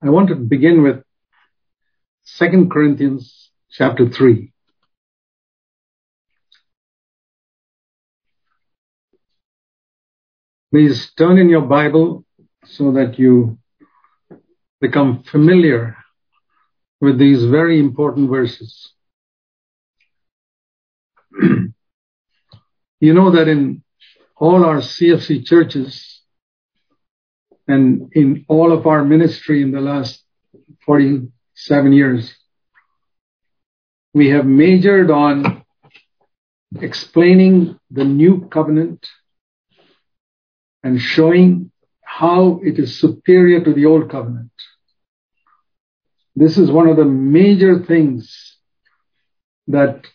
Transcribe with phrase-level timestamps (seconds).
[0.00, 1.02] I want to begin with
[2.38, 4.52] 2 Corinthians chapter 3.
[10.70, 12.24] Please turn in your Bible
[12.64, 13.58] so that you
[14.80, 15.96] become familiar
[17.00, 18.92] with these very important verses.
[21.40, 21.72] you
[23.00, 23.82] know that in
[24.36, 26.17] all our CFC churches
[27.68, 30.24] and in all of our ministry in the last
[30.86, 32.34] 47 years,
[34.14, 35.62] we have majored on
[36.80, 39.06] explaining the new covenant
[40.82, 41.70] and showing
[42.02, 44.50] how it is superior to the old covenant.
[46.34, 48.56] This is one of the major things
[49.66, 50.06] that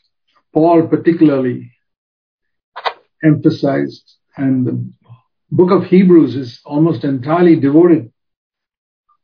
[0.54, 1.72] Paul particularly
[3.24, 4.92] emphasized, and the
[5.54, 8.12] book of Hebrews is almost entirely devoted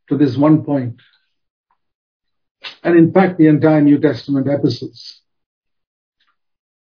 [0.10, 1.02] to this one point.
[2.84, 5.22] And in fact, the entire New Testament epistles.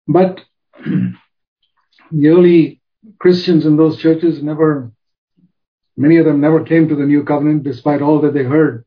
[0.08, 0.40] But
[2.10, 2.80] the early
[3.18, 4.90] Christians in those churches never,
[5.94, 8.86] many of them never came to the new covenant despite all that they heard,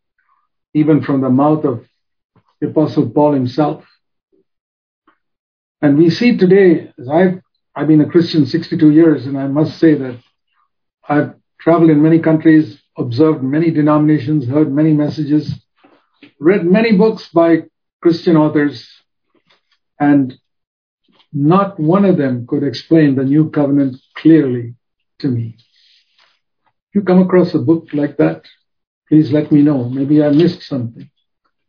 [0.73, 1.85] even from the mouth of
[2.59, 3.85] the apostle Paul himself.
[5.83, 7.41] And we see today, as I've,
[7.75, 10.17] I've been a Christian 62 years, and I must say that
[11.07, 15.53] I've traveled in many countries, observed many denominations, heard many messages,
[16.39, 17.63] read many books by
[18.01, 18.87] Christian authors,
[19.99, 20.33] and
[21.31, 24.75] not one of them could explain the new covenant clearly
[25.19, 25.55] to me.
[26.89, 28.45] If you come across a book like that,
[29.07, 29.89] please let me know.
[29.89, 31.09] Maybe I missed something.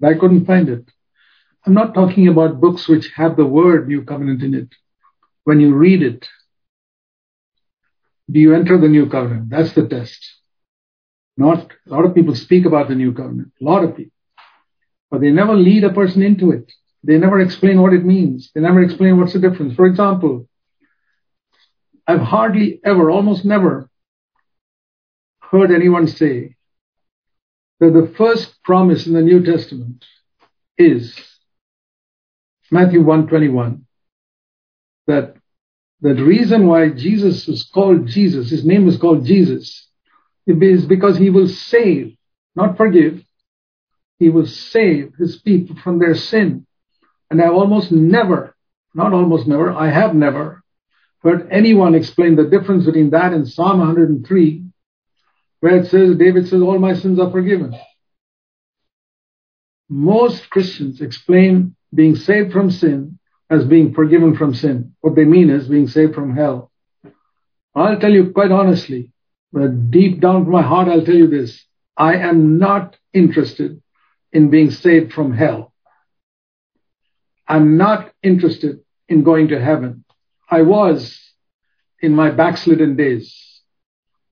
[0.01, 0.91] But I couldn't find it.
[1.67, 4.69] I'm not talking about books which have the word new covenant in it.
[5.45, 6.27] When you read it,
[8.31, 9.51] do you enter the new covenant?
[9.51, 10.19] That's the test.
[11.37, 14.13] Not a lot of people speak about the new covenant, a lot of people,
[15.11, 16.73] but they never lead a person into it.
[17.05, 18.51] They never explain what it means.
[18.55, 19.75] They never explain what's the difference.
[19.75, 20.49] For example,
[22.07, 23.89] I've hardly ever, almost never,
[25.41, 26.57] heard anyone say
[27.81, 30.05] that the first promise in the New Testament
[30.77, 31.17] is
[32.71, 33.87] Matthew 121
[35.07, 35.37] that
[36.01, 39.89] the reason why Jesus was called Jesus, his name was called Jesus,
[40.47, 42.17] is because he will save,
[42.55, 43.23] not forgive.
[44.19, 46.67] He will save his people from their sin.
[47.31, 48.55] And I've almost never,
[48.95, 50.63] not almost never, I have never
[51.23, 54.65] heard anyone explain the difference between that and Psalm 103,
[55.61, 57.77] where it says, David says, all my sins are forgiven.
[59.89, 63.19] Most Christians explain being saved from sin
[63.51, 64.95] as being forgiven from sin.
[65.01, 66.71] What they mean is being saved from hell.
[67.75, 69.13] I'll tell you quite honestly,
[69.53, 71.65] but deep down from my heart, I'll tell you this.
[71.97, 73.83] I am not interested
[74.33, 75.73] in being saved from hell.
[77.47, 80.05] I'm not interested in going to heaven.
[80.51, 81.19] I was
[82.01, 83.35] in my backslidden days.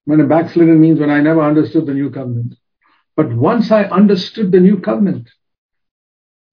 [0.04, 2.54] When a backslidden means when I never understood the new covenant.
[3.16, 5.30] But once I understood the new covenant,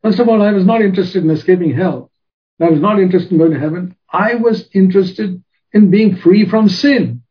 [0.02, 2.10] first of all, I was not interested in escaping hell.
[2.62, 3.96] I was not interested in going to heaven.
[4.12, 5.44] I was interested
[5.74, 7.24] in being free from sin.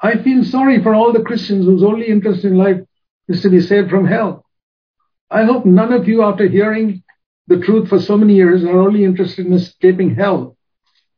[0.00, 2.80] I feel sorry for all the Christians whose only interest in life
[3.28, 4.44] is to be saved from hell.
[5.30, 7.02] I hope none of you, after hearing
[7.46, 10.56] the truth for so many years, are only interested in escaping hell.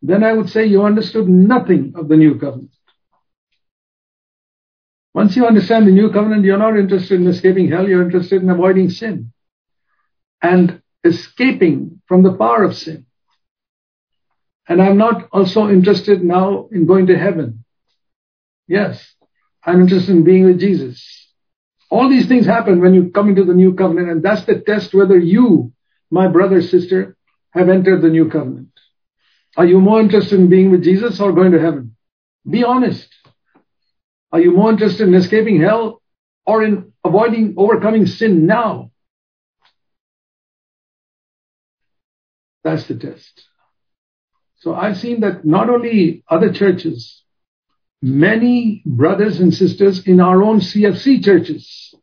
[0.03, 2.71] Then I would say you understood nothing of the new covenant.
[5.13, 8.49] Once you understand the new covenant, you're not interested in escaping hell, you're interested in
[8.49, 9.33] avoiding sin
[10.43, 13.07] and escaping from the power of sin.
[14.69, 17.65] And I'm not also interested now in going to heaven.
[18.69, 19.05] Yes,
[19.65, 21.05] I'm interested in being with Jesus.
[21.91, 24.95] All these things happen when you come into the new covenant, and that's the test
[24.95, 25.73] whether you,
[26.11, 27.17] my brother, sister,
[27.51, 28.69] have entered the new covenant.
[29.57, 31.97] Are you more interested in being with Jesus or going to heaven?
[32.49, 33.09] Be honest.
[34.33, 36.01] Are you more interested in escaping hell
[36.47, 38.93] or in avoiding overcoming sin now?
[42.65, 43.47] That's the test.
[44.57, 47.23] So I've seen that not only other churches,
[48.03, 51.95] many brothers and sisters in our own CFC churches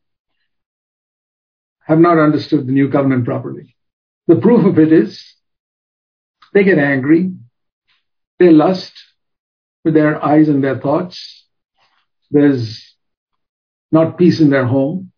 [1.81, 3.75] have not understood the new covenant properly.
[4.27, 5.23] The proof of it is
[6.53, 7.31] they get angry,
[8.39, 8.93] they lust
[9.83, 11.45] with their eyes and their thoughts.
[12.29, 12.95] There's
[13.91, 15.11] not peace in their home.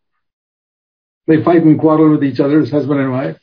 [1.26, 3.38] They fight and quarrel with each other as husband and wife.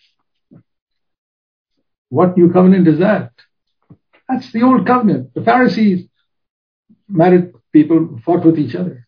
[2.09, 3.33] What new covenant is that?
[4.29, 5.35] That's the old covenant.
[5.35, 6.09] The Pharisees
[7.09, 9.07] married people fought with each other.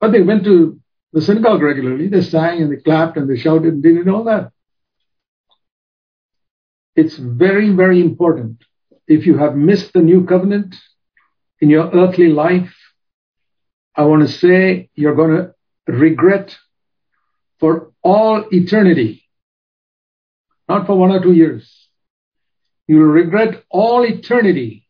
[0.00, 0.80] But they went to
[1.12, 2.08] the synagogue regularly.
[2.08, 4.50] They sang and they clapped and they shouted and did all that.
[6.94, 8.62] It's very, very important.
[9.06, 10.76] If you have missed the new covenant
[11.60, 12.74] in your earthly life,
[13.96, 15.54] I want to say you're going to
[15.86, 16.56] regret
[17.60, 19.24] for all eternity,
[20.68, 21.81] not for one or two years.
[22.86, 24.86] You will regret all eternity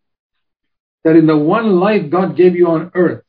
[1.05, 3.25] that in the one life God gave you on earth,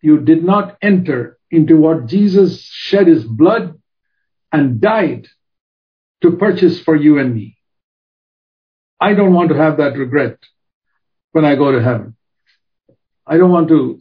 [0.00, 3.78] you did not enter into what Jesus shed his blood
[4.52, 5.28] and died
[6.22, 7.56] to purchase for you and me.
[9.00, 10.38] I don't want to have that regret
[11.32, 12.16] when I go to heaven.
[13.26, 14.00] I don't want to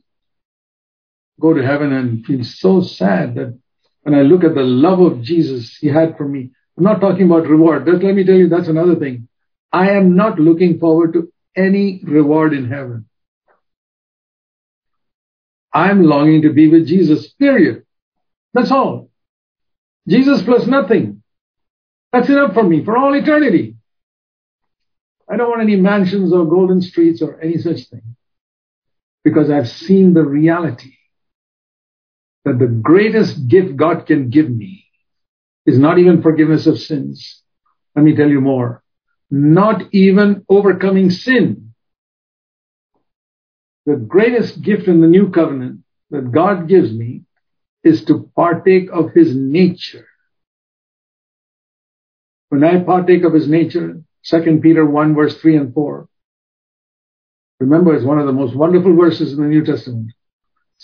[1.40, 3.58] go to heaven and feel so sad that
[4.02, 7.26] when I look at the love of Jesus he had for me, I'm not talking
[7.26, 7.86] about reward.
[7.86, 9.28] Just let me tell you, that's another thing.
[9.72, 13.06] I am not looking forward to any reward in heaven.
[15.74, 17.86] I'm longing to be with Jesus, period.
[18.54, 19.10] That's all.
[20.08, 21.22] Jesus plus nothing.
[22.14, 23.75] That's enough for me for all eternity.
[25.30, 28.16] I don't want any mansions or golden streets or any such thing.
[29.24, 30.94] Because I've seen the reality
[32.46, 34.86] that the greatest gift God can give me
[35.66, 37.44] is not even forgiveness of sins.
[37.94, 38.84] Let me tell you more.
[39.29, 41.74] Not even overcoming sin.
[43.85, 45.81] The greatest gift in the new covenant
[46.12, 47.24] that God gives me
[47.83, 50.07] is to partake of his nature.
[52.50, 56.07] When I partake of his nature, 2 Peter 1 verse 3 and 4.
[57.59, 60.12] Remember, it's one of the most wonderful verses in the New Testament.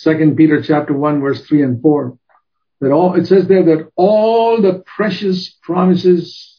[0.01, 2.17] 2 Peter chapter 1 verse 3 and 4.
[2.81, 6.52] That all, it says there that all the precious promises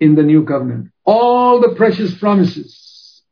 [0.00, 3.22] in the new covenant, all the precious promises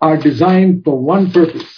[0.00, 1.68] are designed for one purpose.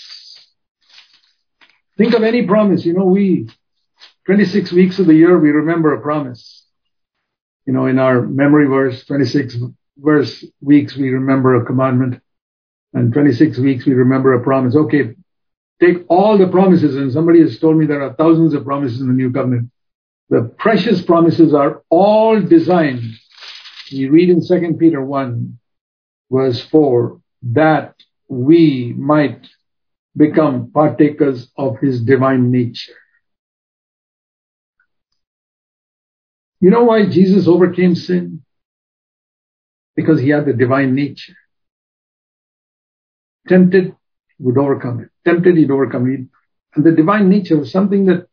[1.98, 2.84] Think of any promise.
[2.84, 3.48] You know, we,
[4.26, 6.64] 26 weeks of the year, we remember a promise
[7.66, 9.56] you know, in our memory verse, 26
[9.98, 12.20] verse weeks, we remember a commandment.
[12.92, 14.76] And 26 weeks, we remember a promise.
[14.76, 15.14] Okay,
[15.80, 16.96] take all the promises.
[16.96, 19.70] And somebody has told me there are thousands of promises in the new covenant.
[20.28, 23.02] The precious promises are all designed.
[23.94, 25.58] You read in 2 Peter 1
[26.31, 27.94] verse 4 that
[28.29, 29.46] we might
[30.17, 32.94] become partakers of his divine nature.
[36.61, 38.43] You know why Jesus overcame sin?
[39.97, 41.35] Because he had the divine nature.
[43.49, 43.94] Tempted,
[44.38, 45.11] would overcome it.
[45.25, 46.20] Tempted, he'd overcome it.
[46.75, 48.26] And the divine nature was something that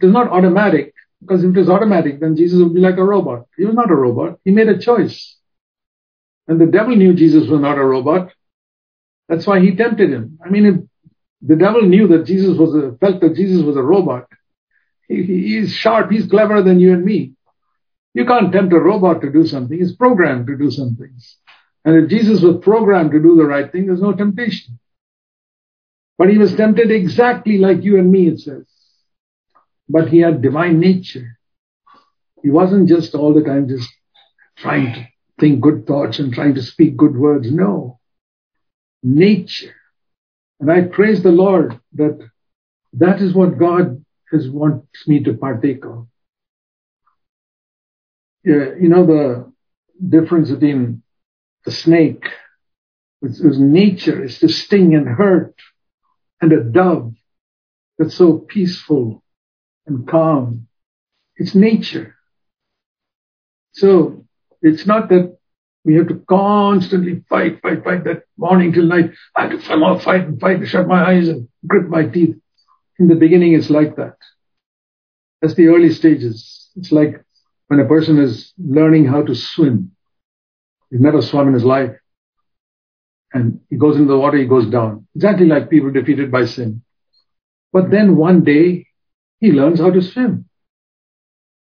[0.00, 3.46] is not automatic, because if it was automatic, then Jesus would be like a robot.
[3.56, 4.38] He was not a robot.
[4.44, 5.36] He made a choice.
[6.48, 8.32] And the devil knew Jesus was not a robot.
[9.28, 10.38] That's why he tempted him.
[10.44, 10.76] I mean, if
[11.42, 14.26] the devil knew that Jesus was a, felt that Jesus was a robot,
[15.08, 17.34] he, he's sharp, he's cleverer than you and me.
[18.14, 19.78] You can't tempt a robot to do something.
[19.78, 21.36] He's programmed to do some things.
[21.84, 24.78] And if Jesus was programmed to do the right thing, there's no temptation.
[26.18, 28.69] But he was tempted exactly like you and me, it says.
[29.92, 31.36] But he had divine nature.
[32.42, 33.90] He wasn't just all the time just
[34.56, 35.08] trying to
[35.40, 37.50] think good thoughts and trying to speak good words.
[37.50, 37.98] No.
[39.02, 39.74] Nature.
[40.60, 42.18] And I praise the Lord that
[42.92, 46.06] that is what God has wants me to partake of
[48.44, 49.52] Yeah, you know the
[50.16, 51.02] difference between
[51.66, 52.24] a snake,
[53.20, 55.54] whose nature is to sting and hurt,
[56.40, 57.12] and a dove
[57.98, 59.19] that's so peaceful
[59.90, 60.66] and calm.
[61.36, 62.14] It's nature.
[63.72, 64.26] So
[64.62, 65.36] it's not that
[65.84, 69.12] we have to constantly fight, fight, fight that morning till night.
[69.36, 72.36] I have to somehow fight and fight, shut my eyes and grip my teeth.
[72.98, 74.16] In the beginning, it's like that.
[75.40, 76.70] That's the early stages.
[76.76, 77.24] It's like
[77.68, 79.92] when a person is learning how to swim,
[80.90, 81.96] he's never swum in his life,
[83.32, 85.06] and he goes into the water, he goes down.
[85.14, 86.82] Exactly like people defeated by sin.
[87.72, 88.86] But then one day,
[89.40, 90.46] he learns how to swim.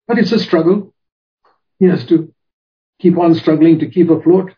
[0.07, 0.95] But it's a struggle.
[1.78, 2.33] He has to
[3.00, 4.52] keep on struggling to keep afloat.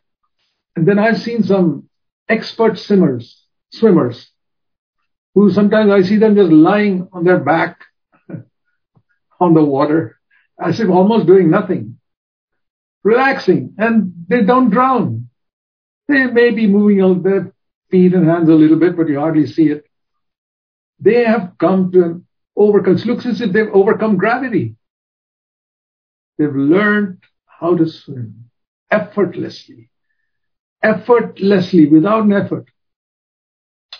[0.76, 1.88] And then I've seen some
[2.28, 3.42] expert swimmers,
[3.72, 4.30] swimmers,
[5.34, 7.80] who sometimes I see them just lying on their back
[9.40, 10.18] on the water
[10.60, 11.98] as if almost doing nothing,
[13.02, 15.28] relaxing, and they don't drown.
[16.08, 17.52] They may be moving out their
[17.90, 19.84] feet and hands a little bit, but you hardly see it.
[21.00, 22.25] They have come to
[22.56, 22.96] overcome.
[22.96, 24.76] It looks as if they've overcome gravity.
[26.38, 28.50] They've learned how to swim
[28.90, 29.90] effortlessly,
[30.82, 32.66] effortlessly, without an effort.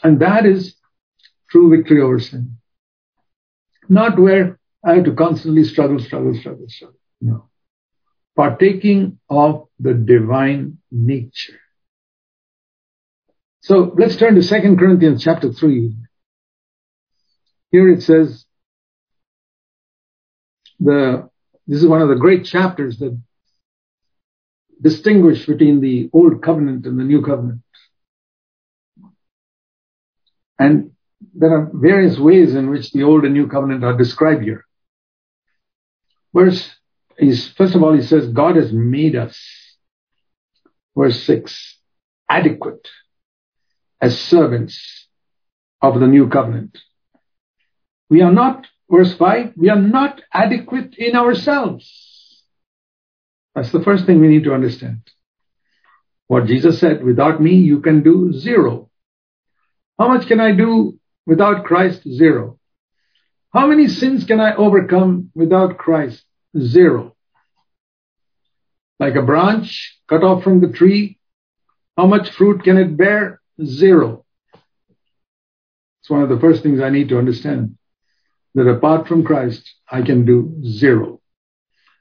[0.02, 0.76] And that is
[1.50, 2.58] true victory over sin.
[3.88, 6.98] Not where I have to constantly struggle, struggle, struggle, struggle.
[7.20, 7.48] No.
[8.36, 11.60] Partaking of the divine nature.
[13.60, 15.96] So let's turn to 2 Corinthians chapter 3.
[17.72, 18.45] Here it says,
[20.80, 21.28] the,
[21.66, 23.18] this is one of the great chapters that
[24.80, 27.62] distinguish between the old covenant and the new covenant.
[30.59, 30.92] And
[31.35, 34.64] there are various ways in which the old and new covenant are described here.
[36.35, 36.71] Verse,
[37.18, 39.38] is, first of all, he says, God has made us,
[40.97, 41.78] verse 6,
[42.28, 42.88] adequate
[44.00, 45.09] as servants
[45.80, 46.78] of the new covenant.
[48.11, 52.44] We are not, verse 5, we are not adequate in ourselves.
[53.54, 55.00] That's the first thing we need to understand.
[56.26, 58.90] What Jesus said, without me, you can do zero.
[59.98, 62.02] How much can I do without Christ?
[62.02, 62.58] Zero.
[63.52, 66.22] How many sins can I overcome without Christ?
[66.58, 67.16] Zero.
[68.98, 71.18] Like a branch cut off from the tree,
[71.96, 73.40] how much fruit can it bear?
[73.64, 74.24] Zero.
[76.00, 77.78] It's one of the first things I need to understand.
[78.56, 81.20] That apart from Christ, I can do zero.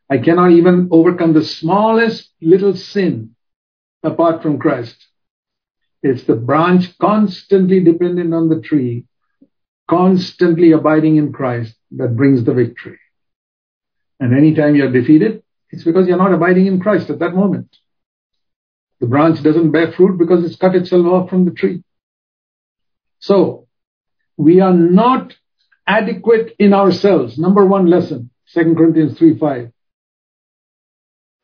[0.09, 3.35] I cannot even overcome the smallest little sin
[4.03, 4.95] apart from Christ.
[6.01, 9.03] It's the branch constantly dependent on the tree,
[9.89, 13.00] constantly abiding in Christ that brings the victory.
[14.21, 17.75] And anytime you're defeated, it's because you're not abiding in Christ at that moment.
[19.01, 21.83] The branch doesn't bear fruit because it's cut itself off from the tree.
[23.19, 23.67] So,
[24.38, 25.35] we are not
[25.87, 27.37] adequate in ourselves.
[27.37, 29.71] Number one lesson, 2 Corinthians 3 5.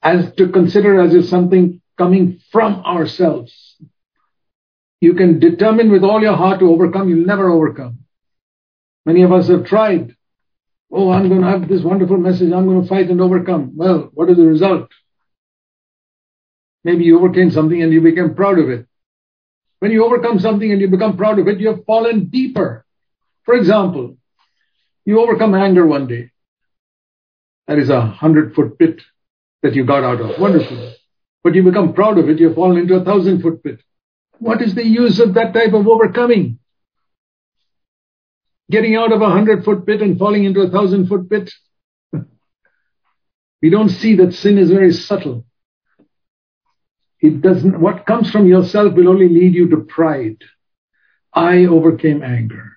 [0.04, 3.54] As to consider as if something coming from ourselves.
[5.00, 8.00] You can determine with all your heart to overcome, you'll never overcome.
[9.06, 10.16] Many of us have tried.
[10.92, 12.52] Oh, I'm going to have this wonderful message.
[12.52, 13.74] I'm going to fight and overcome.
[13.76, 14.90] Well, what is the result?
[16.84, 18.88] Maybe you overcame something and you became proud of it.
[19.80, 22.86] When you overcome something and you become proud of it, you have fallen deeper.
[23.44, 24.18] For example,
[25.12, 26.32] you overcome anger one day.
[27.68, 29.02] That is a hundred foot pit
[29.62, 30.40] that you got out of.
[30.40, 30.94] Wonderful.
[31.44, 33.82] But you become proud of it, you fallen into a thousand foot pit.
[34.40, 36.60] What is the use of that type of overcoming?
[38.70, 41.52] Getting out of a hundred foot pit and falling into a thousand foot pit?
[43.62, 45.46] we don't see that sin is very subtle.
[47.20, 50.38] It doesn't, what comes from yourself will only lead you to pride.
[51.34, 52.72] I overcame anger.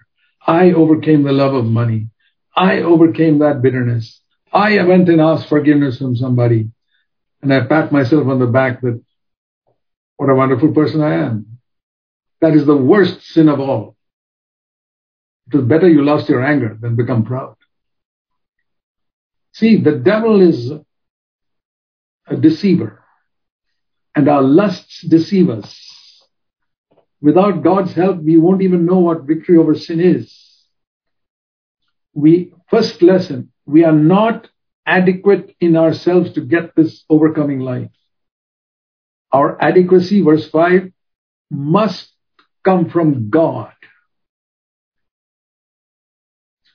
[0.47, 2.09] I overcame the love of money.
[2.57, 4.21] I overcame that bitterness.
[4.53, 6.71] I went and asked forgiveness from somebody.
[7.43, 9.03] And I pat myself on the back that
[10.17, 11.59] what a wonderful person I am.
[12.41, 13.97] That is the worst sin of all.
[15.47, 17.57] It was better you lost your anger than become proud.
[19.53, 20.73] See, the devil is
[22.27, 23.03] a deceiver,
[24.17, 26.25] and our lusts deceive us.
[27.21, 30.44] Without God's help, we won't even know what victory over sin is.
[32.14, 34.49] We, first lesson, we are not
[34.87, 37.90] adequate in ourselves to get this overcoming life.
[39.33, 40.92] Our adequacy, verse 5,
[41.50, 42.12] must
[42.64, 43.73] come from God.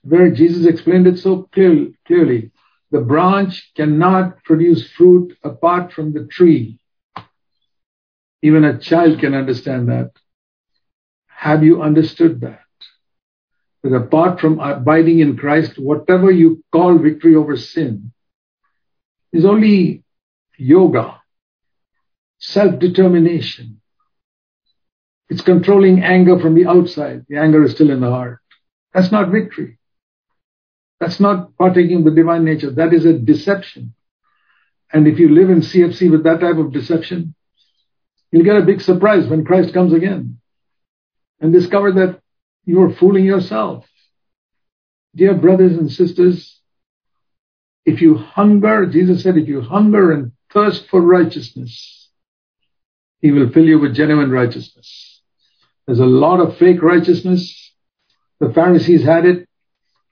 [0.02, 2.52] Where Jesus explained it so clear, clearly.
[2.92, 6.80] The branch cannot produce fruit apart from the tree.
[8.42, 10.12] Even a child can understand that.
[11.28, 12.62] Have you understood that?
[13.84, 18.12] That apart from abiding in Christ, whatever you call victory over sin
[19.32, 20.04] is only
[20.58, 21.22] yoga
[22.40, 23.80] self-determination.
[25.30, 27.26] It's controlling anger from the outside.
[27.30, 28.40] The anger is still in the heart.
[28.94, 29.78] That's not victory.
[31.00, 32.72] That's not partaking of the divine nature.
[32.72, 33.94] That is a deception.
[34.92, 37.36] And if you live in CFC with that type of deception,
[38.32, 40.40] you'll get a big surprise when Christ comes again
[41.40, 42.20] and discover that
[42.66, 43.86] you are fooling yourself.
[45.16, 46.60] Dear brothers and sisters,
[47.86, 52.10] if you hunger, Jesus said, if you hunger and thirst for righteousness,
[53.22, 55.22] he will fill you with genuine righteousness.
[55.86, 57.74] There's a lot of fake righteousness.
[58.40, 59.48] The Pharisees had it.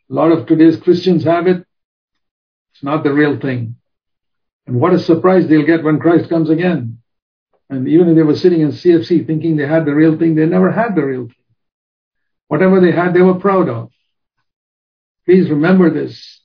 [0.10, 1.66] A lot of today's Christians have it.
[2.74, 3.76] It's not the real thing.
[4.66, 7.00] And what a surprise they'll get when Christ comes again.
[7.70, 10.46] And even if they were sitting in CFC thinking they had the real thing, they
[10.46, 11.36] never had the real thing.
[12.48, 13.92] Whatever they had, they were proud of.
[15.26, 16.42] Please remember this.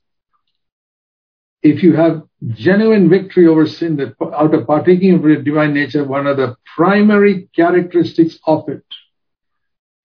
[1.62, 6.04] If you have genuine victory over sin that out of partaking of the divine nature,
[6.04, 8.84] one of the primary characteristics of it,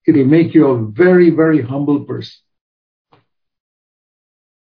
[0.06, 2.38] it'll make you a very, very humble person.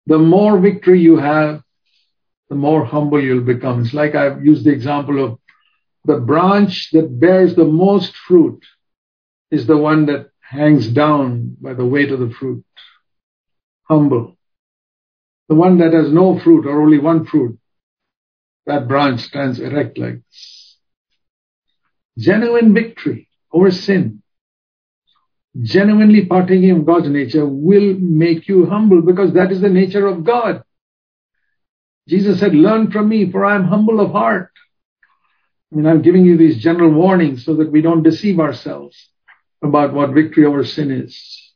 [0.06, 1.62] the more victory you have,
[2.50, 3.82] the more humble you'll become.
[3.82, 5.40] It's like I've used the example of
[6.06, 8.64] the branch that bears the most fruit
[9.50, 12.64] is the one that hangs down by the weight of the fruit.
[13.90, 14.38] Humble.
[15.50, 17.60] The one that has no fruit or only one fruit,
[18.66, 20.78] that branch stands erect like this.
[22.18, 24.22] Genuine victory over sin,
[25.62, 30.24] genuinely partaking of God's nature will make you humble because that is the nature of
[30.24, 30.64] God.
[32.08, 34.52] Jesus said, Learn from me, for I am humble of heart.
[35.72, 39.10] I mean, I'm giving you these general warnings so that we don't deceive ourselves
[39.64, 41.52] about what victory over sin is.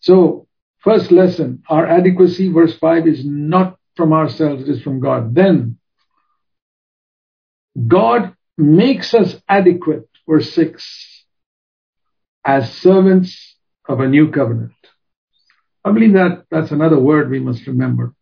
[0.00, 0.46] So,
[0.78, 5.34] first lesson, our adequacy, verse 5, is not from ourselves, it is from God.
[5.34, 5.78] Then,
[7.86, 11.24] God makes us adequate, verse 6,
[12.44, 13.56] as servants
[13.88, 14.72] of a new covenant.
[15.84, 18.14] I believe that that's another word we must remember.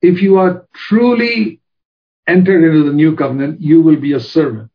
[0.00, 1.60] If you are truly
[2.26, 4.70] entered into the new covenant, you will be a servant.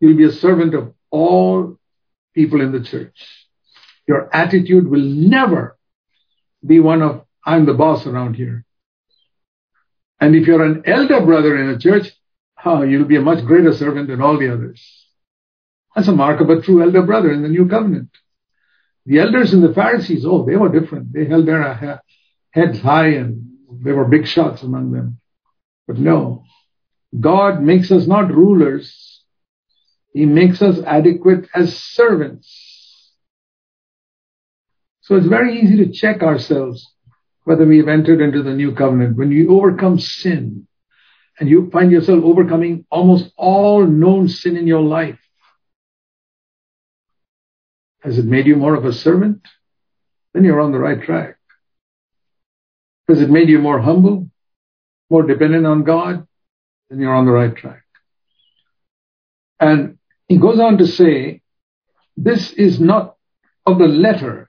[0.00, 1.78] You'll be a servant of all
[2.34, 3.46] people in the church.
[4.06, 5.78] Your attitude will never
[6.64, 8.64] be one of, I'm the boss around here.
[10.20, 12.08] And if you're an elder brother in a church,
[12.64, 15.06] you'll be a much greater servant than all the others.
[15.94, 18.10] That's a mark of a true elder brother in the new covenant.
[19.06, 21.12] The elders and the Pharisees, oh, they were different.
[21.12, 21.98] They held their uh,
[22.50, 25.18] heads high and they were big shots among them.
[25.86, 26.44] But no,
[27.18, 29.09] God makes us not rulers.
[30.12, 33.12] He makes us adequate as servants.
[35.02, 36.92] So it's very easy to check ourselves
[37.44, 39.16] whether we have entered into the new covenant.
[39.16, 40.66] When you overcome sin
[41.38, 45.18] and you find yourself overcoming almost all known sin in your life,
[48.02, 49.46] has it made you more of a servant?
[50.32, 51.36] Then you're on the right track.
[53.08, 54.30] Has it made you more humble,
[55.08, 56.26] more dependent on God?
[56.88, 57.82] Then you're on the right track.
[59.58, 59.98] And
[60.30, 61.42] he goes on to say,
[62.16, 63.16] this is not
[63.66, 64.48] of the letter,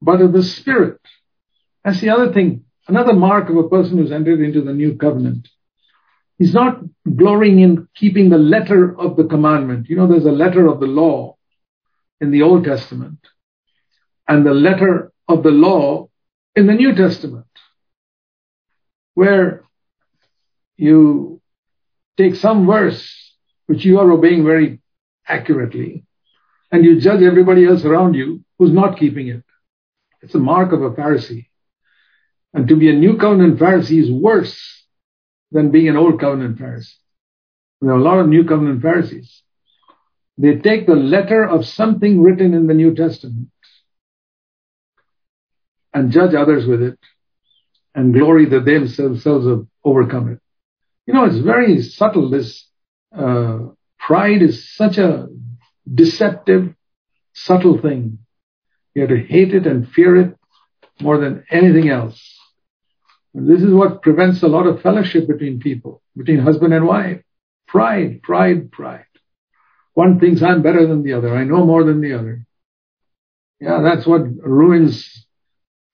[0.00, 1.00] but of the spirit.
[1.84, 5.48] That's the other thing, another mark of a person who's entered into the new covenant.
[6.38, 6.78] He's not
[7.16, 9.88] glorying in keeping the letter of the commandment.
[9.88, 11.36] You know, there's a letter of the law
[12.20, 13.18] in the Old Testament
[14.28, 16.08] and the letter of the law
[16.54, 17.50] in the New Testament,
[19.14, 19.64] where
[20.76, 21.42] you
[22.16, 23.34] take some verse
[23.66, 24.80] which you are obeying very
[25.30, 26.04] accurately
[26.72, 29.42] and you judge everybody else around you who's not keeping it.
[30.22, 31.46] It's a mark of a Pharisee.
[32.52, 34.58] And to be a new covenant Pharisee is worse
[35.52, 36.94] than being an old covenant Pharisee.
[37.80, 39.42] There are a lot of new covenant Pharisees.
[40.36, 43.50] They take the letter of something written in the New Testament
[45.92, 46.98] and judge others with it
[47.94, 50.40] and glory that they themselves have overcome it.
[51.06, 52.30] You know, it's very subtle.
[52.30, 52.66] This
[53.16, 53.58] uh,
[54.10, 55.28] pride is such a
[56.02, 56.74] deceptive,
[57.32, 58.18] subtle thing.
[58.92, 60.36] You have to hate it and fear it
[61.00, 62.20] more than anything else.
[63.34, 67.22] And this is what prevents a lot of fellowship between people, between husband and wife.
[67.68, 69.04] Pride, pride, pride.
[69.94, 71.32] One thinks I'm better than the other.
[71.36, 72.44] I know more than the other.
[73.60, 75.24] Yeah, that's what ruins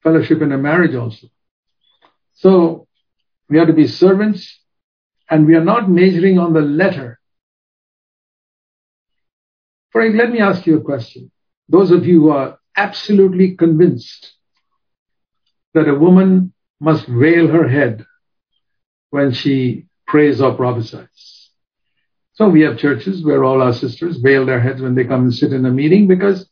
[0.02, 1.26] fellowship in a marriage also.
[2.32, 2.88] So
[3.50, 4.58] we have to be servants
[5.28, 7.20] and we are not measuring on the letter.
[9.96, 11.30] For let me ask you a question.
[11.70, 14.30] Those of you who are absolutely convinced
[15.72, 18.04] that a woman must veil her head
[19.08, 21.48] when she prays or prophesies.
[22.34, 25.34] So we have churches where all our sisters veil their heads when they come and
[25.34, 26.46] sit in a meeting because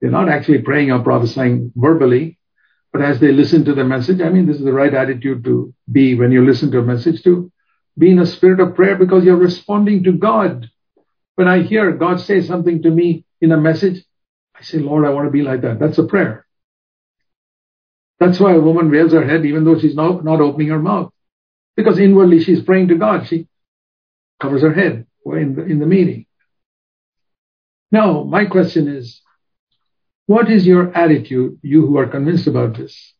[0.00, 2.38] they're not actually praying or prophesying verbally,
[2.90, 5.74] but as they listen to the message, I mean, this is the right attitude to
[5.92, 7.52] be when you listen to a message to
[7.98, 10.70] be in a spirit of prayer because you're responding to God.
[11.36, 14.04] When I hear God say something to me in a message,
[14.54, 15.78] I say, Lord, I want to be like that.
[15.78, 16.46] That's a prayer.
[18.20, 21.12] That's why a woman veils her head even though she's not, not opening her mouth.
[21.76, 23.26] Because inwardly she's praying to God.
[23.26, 23.48] She
[24.40, 26.26] covers her head in the, in the meeting.
[27.90, 29.20] Now, my question is,
[30.26, 33.14] what is your attitude, you who are convinced about this,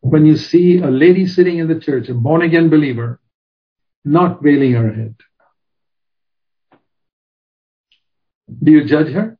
[0.00, 3.20] when you see a lady sitting in the church, a born again believer,
[4.04, 5.16] not veiling her head?
[8.48, 9.38] Do you judge her?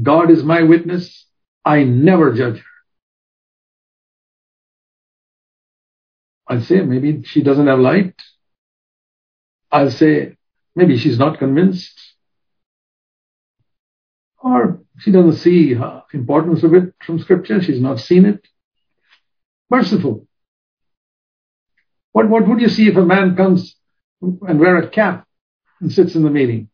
[0.00, 1.26] God is my witness.
[1.64, 2.64] I never judge her.
[6.46, 8.14] I'll say maybe she doesn't have light.
[9.70, 10.36] I'll say
[10.74, 12.00] maybe she's not convinced.
[14.38, 17.60] Or she doesn't see the importance of it from scripture.
[17.60, 18.46] She's not seen it.
[19.68, 20.26] Merciful.
[22.12, 23.76] What, what would you see if a man comes
[24.22, 25.26] and wear a cap
[25.80, 26.70] and sits in the meeting?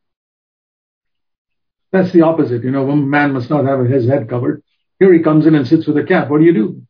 [1.95, 2.65] That's the opposite.
[2.65, 4.65] You know, a man must not have his head covered.
[4.99, 6.29] Here he comes in and sits with a cap.
[6.29, 6.83] What do you do?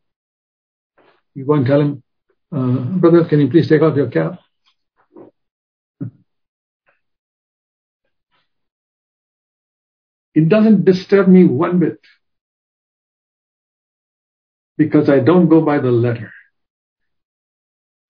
[1.35, 2.03] You go and tell him,
[2.51, 4.39] uh, brother, can you please take off your cap?
[10.33, 11.99] It doesn't disturb me one bit
[14.75, 16.31] because I don't go by the letter.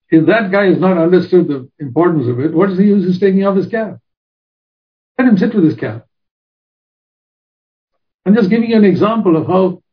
[0.08, 3.04] If that guy has not understood the importance of it, what is does he use
[3.04, 3.98] is taking off his cap?
[5.20, 6.05] Let him sit with his cap.
[8.26, 9.84] I'm just giving you an example of how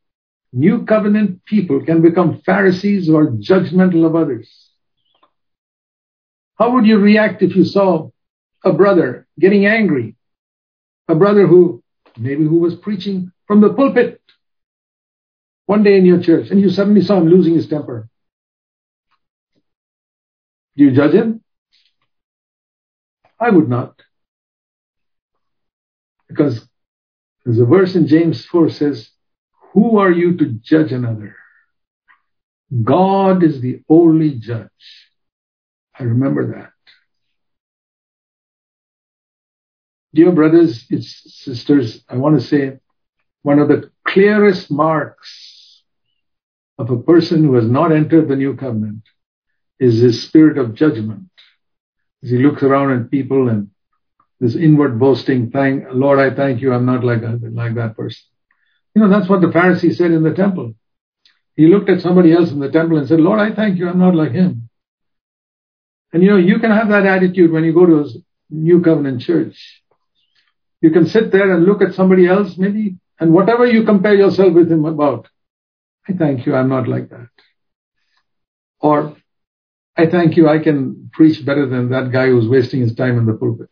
[0.53, 4.71] new covenant people can become Pharisees or judgmental of others.
[6.59, 8.11] How would you react if you saw
[8.65, 10.17] a brother getting angry?
[11.09, 11.83] A brother who
[12.17, 14.21] maybe who was preaching from the pulpit
[15.67, 18.09] one day in your church and you suddenly saw him losing his temper.
[20.77, 21.43] Do you judge him?
[23.39, 24.01] I would not.
[26.29, 26.67] Because
[27.47, 29.11] a verse in James 4 says,
[29.73, 31.37] Who are you to judge another?
[32.83, 34.69] God is the only judge.
[35.99, 36.73] I remember that.
[40.15, 42.79] Dear brothers and sisters, I want to say
[43.43, 45.83] one of the clearest marks
[46.79, 49.03] of a person who has not entered the new covenant
[49.79, 51.29] is his spirit of judgment.
[52.23, 53.71] As he looks around at people and
[54.43, 58.25] this inward boasting, thank Lord, I thank you, I'm not like, like that person.
[58.93, 60.75] You know, that's what the Pharisee said in the temple.
[61.55, 64.01] He looked at somebody else in the temple and said, Lord, I thank you, I'm
[64.01, 64.69] not like him.
[66.13, 68.07] And you know, you can have that attitude when you go to a
[68.51, 69.81] new covenant church.
[70.81, 74.55] You can sit there and look at somebody else, maybe, and whatever you compare yourself
[74.55, 75.29] with him about,
[76.09, 77.29] I thank you, I'm not like that.
[78.81, 79.17] Or,
[79.97, 83.27] I thank you, I can preach better than that guy who's wasting his time in
[83.27, 83.71] the pulpit.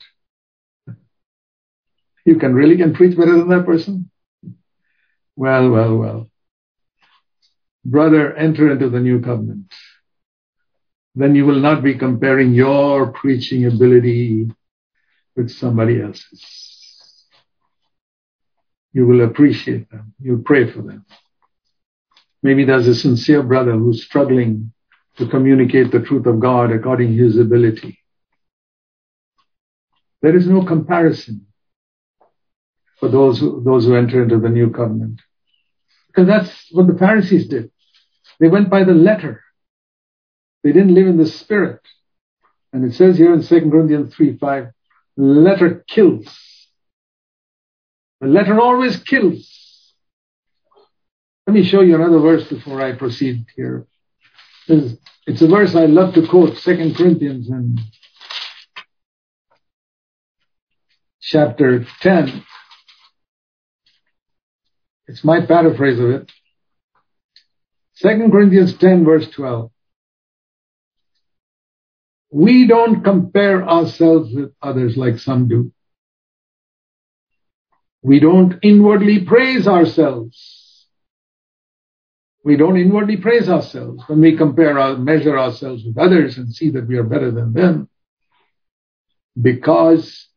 [2.25, 4.11] You can really can preach better than that person?
[5.37, 6.31] Well, well, well.
[7.85, 9.73] Brother, enter into the new covenant.
[11.15, 14.51] Then you will not be comparing your preaching ability
[15.35, 16.71] with somebody else's
[18.93, 20.15] you will appreciate them.
[20.21, 21.05] You'll pray for them.
[22.43, 24.73] Maybe there's a sincere brother who's struggling
[25.17, 27.99] to communicate the truth of God according to his ability.
[30.23, 31.47] There is no comparison
[33.01, 35.21] for those who, those who enter into the new covenant.
[36.07, 37.71] Because that's what the Pharisees did.
[38.39, 39.43] They went by the letter.
[40.63, 41.81] They didn't live in the spirit.
[42.73, 44.67] And it says here in 2 Corinthians 3 5,
[45.17, 46.27] letter kills.
[48.21, 49.95] The letter always kills.
[51.47, 53.87] Let me show you another verse before I proceed here.
[54.69, 57.81] It's a verse I love to quote, 2 Corinthians and
[61.21, 62.45] chapter 10.
[65.11, 66.31] It's my paraphrase of it.
[68.01, 69.73] 2 Corinthians 10 verse 12.
[72.31, 75.73] We don't compare ourselves with others like some do.
[78.03, 80.87] We don't inwardly praise ourselves.
[82.45, 86.71] We don't inwardly praise ourselves when we compare our, measure ourselves with others and see
[86.71, 87.89] that we are better than them.
[89.41, 90.29] Because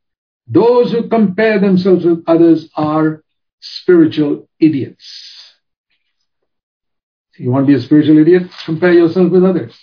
[0.48, 3.23] those who compare themselves with others are
[3.64, 5.56] spiritual idiots.
[7.38, 8.44] you want to be a spiritual idiot?
[8.66, 9.74] Compare yourself with others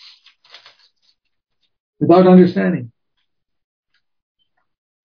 [1.99, 2.93] without understanding.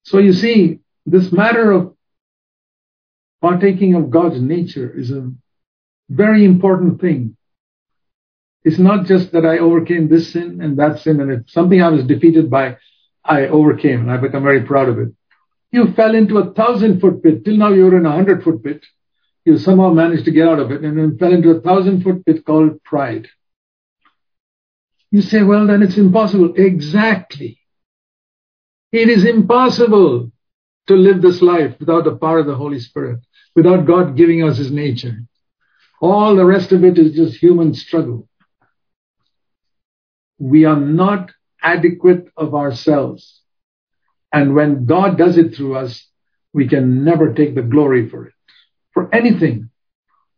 [0.04, 1.96] So you see, this matter of
[3.42, 5.32] partaking of God's nature is a
[6.10, 7.38] very important thing.
[8.64, 11.90] It's not just that I overcame this sin and that sin, and it's something I
[11.90, 12.78] was defeated by,
[13.24, 15.10] I overcame, and I become very proud of it.
[15.76, 17.44] You fell into a thousand foot pit.
[17.44, 18.86] Till now you were in a hundred foot pit.
[19.44, 22.26] You somehow managed to get out of it and then fell into a thousand foot
[22.26, 23.28] pit called pride.
[25.12, 26.54] You say, well, then it's impossible.
[26.56, 27.60] Exactly.
[28.94, 30.32] It is impossible
[30.88, 33.20] to live this life without the power of the Holy Spirit
[33.54, 35.26] without God giving us his nature.
[36.00, 38.30] All the rest of it is just human struggle.
[40.40, 43.42] We are not adequate of ourselves.
[44.36, 46.06] And when God does it through us,
[46.52, 48.34] we can never take the glory for it.
[48.94, 49.70] For anything.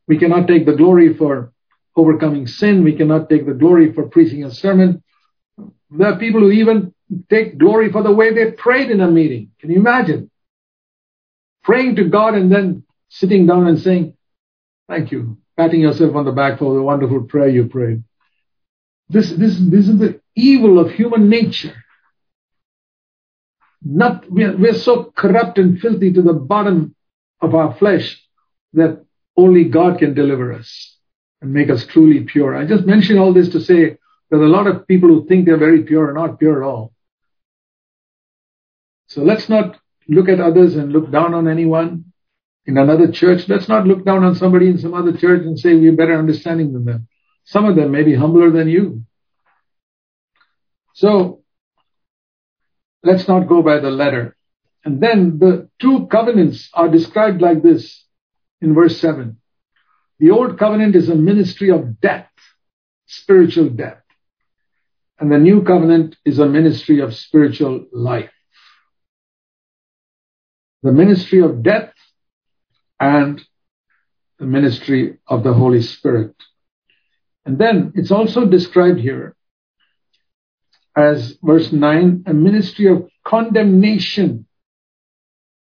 [0.07, 1.51] We cannot take the glory for
[1.95, 2.83] overcoming sin.
[2.83, 5.03] We cannot take the glory for preaching a sermon.
[5.89, 6.93] There are people who even
[7.27, 9.49] take glory for the way they prayed in a meeting.
[9.59, 10.29] Can you imagine?
[11.63, 14.15] Praying to God and then sitting down and saying,
[14.87, 18.03] Thank you, patting yourself on the back for the wonderful prayer you prayed.
[19.09, 21.83] This, this, this is the evil of human nature.
[23.83, 26.95] Not, we're, we're so corrupt and filthy to the bottom
[27.41, 28.21] of our flesh
[28.73, 30.97] that only God can deliver us
[31.41, 32.55] and make us truly pure.
[32.55, 33.97] I just mention all this to say
[34.31, 36.91] that a lot of people who think they're very pure are not pure at all.
[39.07, 42.11] So let's not look at others and look down on anyone
[42.65, 43.47] in another church.
[43.47, 46.73] Let's not look down on somebody in some other church and say we're better understanding
[46.73, 47.07] than them.
[47.45, 49.03] Some of them may be humbler than you.
[50.93, 51.43] So
[53.03, 54.35] let's not go by the letter.
[54.83, 58.05] And then the two covenants are described like this
[58.61, 59.37] in verse 7.
[60.19, 62.29] The old covenant is a ministry of death,
[63.05, 64.01] spiritual death.
[65.19, 68.31] And the new covenant is a ministry of spiritual life.
[70.83, 71.93] The ministry of death
[72.99, 73.43] and
[74.39, 76.35] the ministry of the Holy Spirit.
[77.45, 79.35] And then it's also described here
[80.97, 84.47] as verse 9, a ministry of condemnation.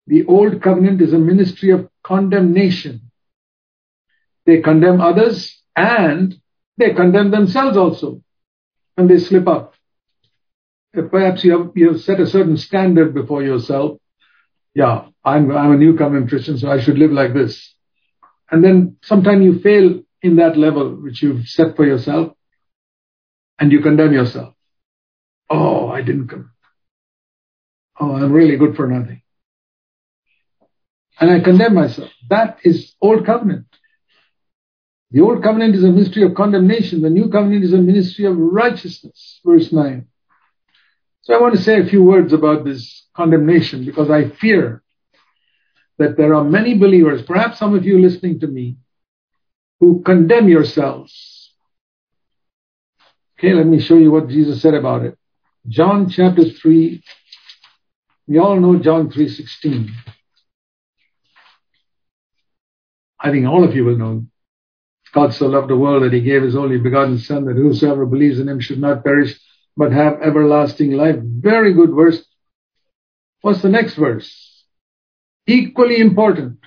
[0.07, 3.11] The old covenant is a ministry of condemnation.
[4.45, 6.39] They condemn others and
[6.77, 8.21] they condemn themselves also
[8.95, 9.73] when they slip up.
[10.93, 13.97] Perhaps you have, you have set a certain standard before yourself.
[14.73, 17.75] Yeah, I'm, I'm a new covenant Christian, so I should live like this.
[18.49, 22.33] And then sometime you fail in that level which you've set for yourself
[23.59, 24.55] and you condemn yourself.
[25.49, 26.51] Oh, I didn't come.
[27.99, 29.21] Oh, I'm really good for nothing.
[31.19, 32.09] And I condemn myself.
[32.29, 33.65] That is old covenant.
[35.11, 37.01] The old covenant is a ministry of condemnation.
[37.01, 39.41] The new covenant is a ministry of righteousness.
[39.43, 40.07] Verse 9.
[41.21, 44.81] So I want to say a few words about this condemnation because I fear
[45.99, 48.77] that there are many believers, perhaps some of you listening to me,
[49.79, 51.53] who condemn yourselves.
[53.37, 55.18] Okay, let me show you what Jesus said about it.
[55.67, 57.03] John chapter 3,
[58.27, 59.89] we all know John 3.16.
[63.19, 64.25] I think all of you will know.
[65.13, 68.39] God so loved the world that he gave his only begotten Son, that whosoever believes
[68.39, 69.39] in him should not perish,
[69.75, 71.17] but have everlasting life.
[71.21, 72.23] Very good verse.
[73.41, 74.63] What's the next verse?
[75.47, 76.59] Equally important.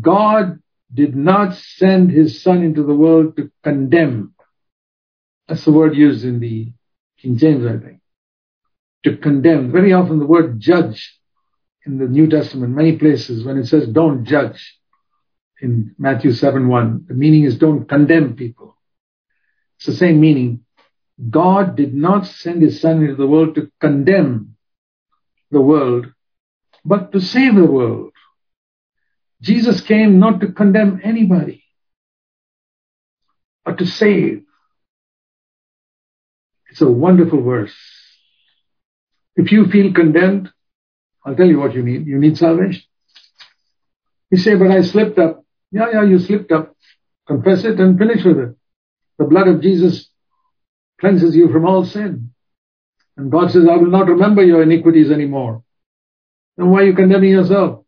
[0.00, 0.60] God
[0.94, 4.34] did not send his Son into the world to condemn,
[5.48, 6.72] that's the word used in the
[7.18, 8.00] King James, I think.
[9.04, 9.72] To condemn.
[9.72, 11.18] Very often the word judge
[11.84, 14.78] in the New Testament, many places, when it says don't judge
[15.60, 18.76] in Matthew 7 1, the meaning is don't condemn people.
[19.76, 20.64] It's the same meaning.
[21.30, 24.56] God did not send his son into the world to condemn
[25.50, 26.06] the world,
[26.84, 28.12] but to save the world.
[29.40, 31.64] Jesus came not to condemn anybody,
[33.64, 34.44] but to save.
[36.72, 37.74] It's a wonderful verse.
[39.36, 40.48] If you feel condemned,
[41.22, 42.06] I'll tell you what you need.
[42.06, 42.82] You need salvation.
[44.30, 45.44] You say, but I slipped up.
[45.70, 46.74] Yeah, yeah, you slipped up.
[47.28, 48.56] Confess it and finish with it.
[49.18, 50.08] The blood of Jesus
[50.98, 52.30] cleanses you from all sin.
[53.18, 55.62] And God says, I will not remember your iniquities anymore.
[56.56, 57.84] Then why are you condemning yourself?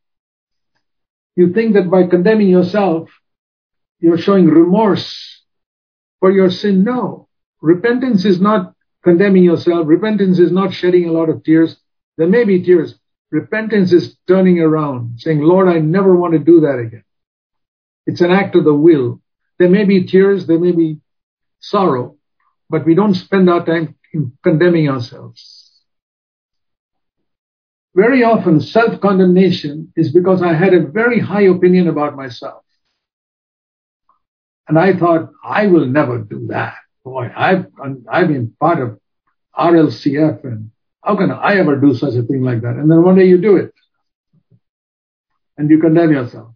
[1.36, 3.08] You think that by condemning yourself,
[3.98, 5.42] you're showing remorse
[6.20, 6.84] for your sin.
[6.84, 7.28] No.
[7.62, 8.73] Repentance is not
[9.04, 9.86] condemning yourself.
[9.86, 11.76] Repentance is not shedding a lot of tears.
[12.16, 12.98] There may be tears.
[13.30, 17.04] Repentance is turning around, saying, Lord, I never want to do that again.
[18.06, 19.20] It's an act of the will.
[19.58, 21.00] There may be tears, there may be
[21.60, 22.16] sorrow,
[22.68, 25.70] but we don't spend our time in condemning ourselves.
[27.94, 32.62] Very often, self condemnation is because I had a very high opinion about myself.
[34.66, 37.66] And I thought, I will never do that boy, I've,
[38.10, 38.98] I've been part of
[39.56, 40.70] RLCF and
[41.02, 42.76] how can I ever do such a thing like that?
[42.76, 43.72] And then one day you do it
[45.58, 46.54] and you condemn yourself.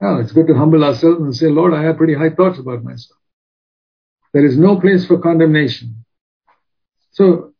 [0.00, 2.84] Now, it's good to humble ourselves and say, Lord, I have pretty high thoughts about
[2.84, 3.18] myself.
[4.32, 6.04] There is no place for condemnation.
[7.12, 7.52] So,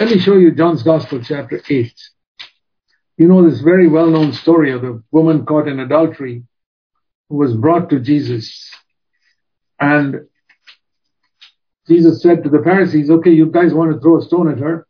[0.00, 1.92] let me show you John's Gospel, chapter 8.
[3.18, 6.44] You know this very well known story of the woman caught in adultery
[7.28, 8.70] who was brought to Jesus
[9.78, 10.26] and
[11.88, 14.86] Jesus said to the Pharisees, okay, you guys want to throw a stone at her?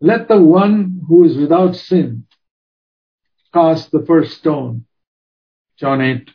[0.00, 2.26] Let the one who is without sin
[3.52, 4.86] cast the first stone.
[5.78, 6.30] John 8,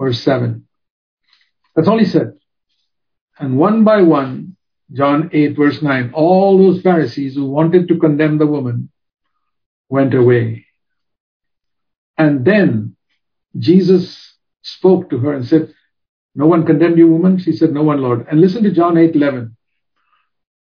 [0.00, 0.66] verse 7.
[1.74, 2.32] That's all he said.
[3.38, 4.56] And one by one,
[4.92, 8.90] John 8, verse 9, all those Pharisees who wanted to condemn the woman
[9.88, 10.66] went away.
[12.16, 12.96] And then
[13.58, 15.72] Jesus spoke to her and said,
[16.34, 17.38] No one condemned you, woman?
[17.38, 18.26] She said, No one, Lord.
[18.30, 19.56] And listen to John 8 11.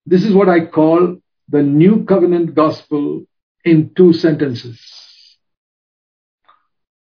[0.05, 1.17] This is what I call
[1.49, 3.25] the new covenant gospel
[3.63, 4.79] in two sentences.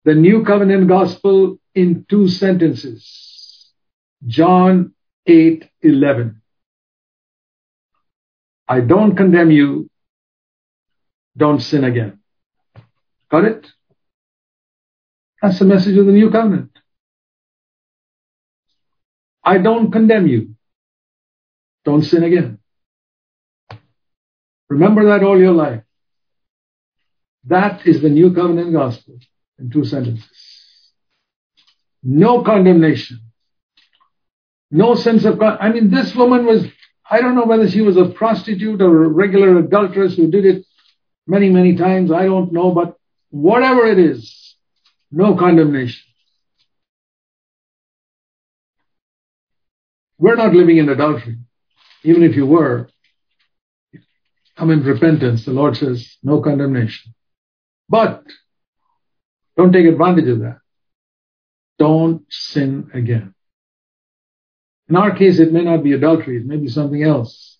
[0.06, 3.72] The new covenant gospel in two sentences.
[4.26, 4.94] John
[5.26, 6.42] 8 11.
[8.68, 9.90] I don't condemn you.
[11.36, 12.20] Don't sin again.
[13.30, 13.68] Got it?
[15.42, 16.72] That's the message of the new covenant.
[19.48, 20.56] I don't condemn you.
[21.86, 22.60] Don't sin again.
[24.70, 25.84] Remember that all your life.
[27.46, 29.20] That is the new covenant gospel
[29.58, 30.92] in two sentences.
[32.04, 33.22] No condemnation.
[34.70, 36.66] No sense of, I mean, this woman was,
[37.10, 40.66] I don't know whether she was a prostitute or a regular adulteress who did it
[41.26, 42.12] many, many times.
[42.12, 42.98] I don't know, but
[43.30, 44.58] whatever it is,
[45.10, 46.07] no condemnation.
[50.20, 51.38] We're not living in adultery.
[52.04, 52.90] Even if you were,
[54.56, 55.46] come in repentance.
[55.46, 57.14] The Lord says, no condemnation.
[57.90, 58.24] But
[59.56, 60.60] don't take advantage of that.
[61.80, 63.34] Don't sin again.
[64.90, 67.58] In our case, it may not be adultery, it may be something else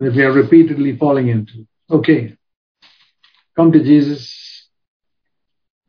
[0.00, 1.66] that we are repeatedly falling into.
[1.90, 2.36] Okay.
[3.56, 4.68] Come to Jesus.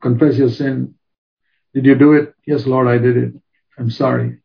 [0.02, 0.96] Confess your sin.
[1.74, 2.36] Did you do it?
[2.46, 3.34] Yes, Lord, I did it.
[3.80, 4.43] I'm sorry.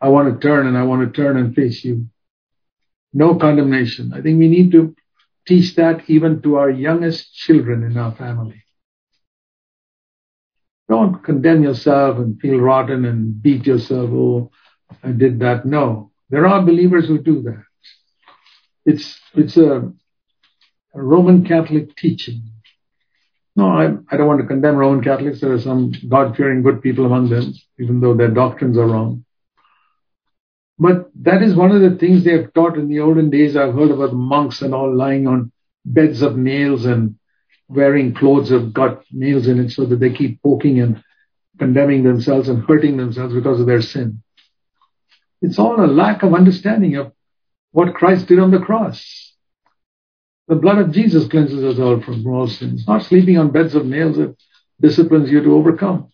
[0.00, 2.06] I want to turn and I want to turn and face you.
[3.12, 4.12] No condemnation.
[4.14, 4.94] I think we need to
[5.46, 8.64] teach that even to our youngest children in our family.
[10.88, 14.10] Don't condemn yourself and feel rotten and beat yourself.
[14.10, 14.50] Oh,
[15.04, 15.64] I did that.
[15.64, 17.62] No, there are believers who do that.
[18.84, 19.92] It's it's a,
[20.94, 22.42] a Roman Catholic teaching.
[23.54, 25.40] No, I, I don't want to condemn Roman Catholics.
[25.40, 29.24] There are some God-fearing good people among them, even though their doctrines are wrong.
[30.80, 33.54] But that is one of the things they have taught in the olden days.
[33.54, 35.52] I've heard about monks and all lying on
[35.84, 37.16] beds of nails and
[37.68, 41.04] wearing clothes have got nails in it so that they keep poking and
[41.58, 44.22] condemning themselves and hurting themselves because of their sin.
[45.42, 47.12] It's all a lack of understanding of
[47.72, 49.34] what Christ did on the cross.
[50.48, 53.84] The blood of Jesus cleanses us all from all sins, not sleeping on beds of
[53.84, 54.34] nails that
[54.80, 56.10] disciplines you to overcome.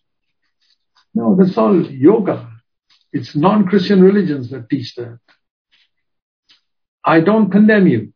[1.14, 2.55] No, that's all yoga.
[3.16, 5.18] It's non Christian religions that teach that.
[7.04, 8.12] I don't condemn you.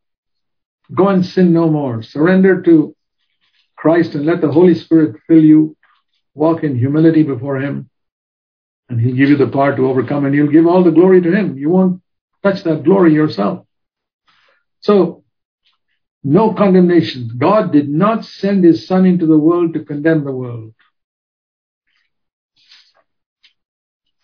[0.93, 2.01] Go and sin no more.
[2.03, 2.95] Surrender to
[3.77, 5.77] Christ and let the Holy Spirit fill you.
[6.33, 7.89] Walk in humility before Him
[8.91, 11.31] and he'll give you the power to overcome and you'll give all the glory to
[11.31, 11.57] him.
[11.57, 12.01] You won't
[12.43, 13.65] touch that glory yourself.
[14.81, 15.23] So,
[16.25, 17.31] no condemnation.
[17.37, 20.73] God did not send his son into the world to condemn the world.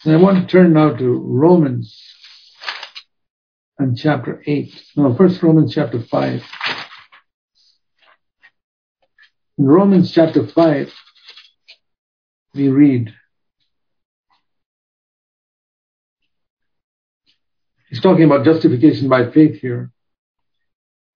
[0.05, 1.99] And I want to turn now to Romans
[3.79, 4.83] and chapter 8.
[4.95, 6.43] No, first Romans chapter 5.
[9.57, 10.93] In Romans chapter 5,
[12.53, 13.13] we read,
[17.89, 19.91] He's talking about justification by faith here.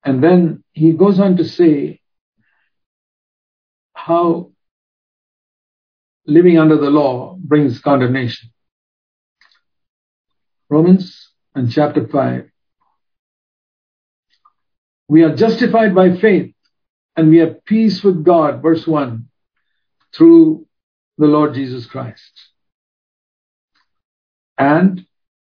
[0.03, 1.99] And then he goes on to say
[3.93, 4.51] how
[6.25, 8.49] living under the law brings condemnation.
[10.71, 12.49] Romans and chapter 5.
[15.09, 16.53] We are justified by faith
[17.17, 19.27] and we have peace with God, verse 1,
[20.15, 20.65] through
[21.17, 22.31] the Lord Jesus Christ.
[24.57, 25.05] And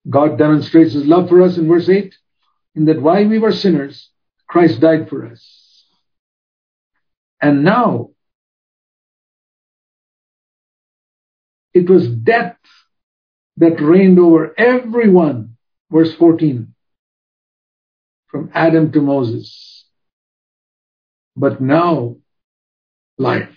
[0.09, 2.15] God demonstrates his love for us in verse 8,
[2.75, 4.09] in that while we were sinners,
[4.49, 5.85] Christ died for us.
[7.43, 8.13] And now,
[11.75, 12.57] it was death
[13.61, 15.57] that reigned over everyone.
[15.91, 16.75] Verse 14,
[18.29, 19.85] from Adam to Moses.
[21.37, 22.17] But now,
[23.19, 23.57] life,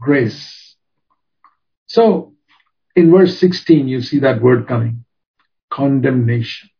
[0.00, 0.76] grace.
[1.86, 2.34] So,
[2.96, 5.04] in verse 16, you see that word coming
[5.70, 6.70] condemnation.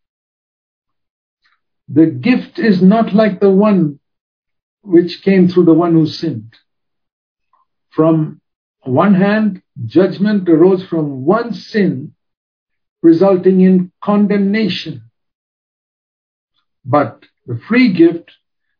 [1.89, 3.99] The gift is not like the one
[4.83, 6.55] which came through the one who sinned.
[7.91, 8.41] From
[8.83, 12.15] one hand, judgment arose from one sin,
[13.03, 15.11] resulting in condemnation.
[16.85, 18.31] But the free gift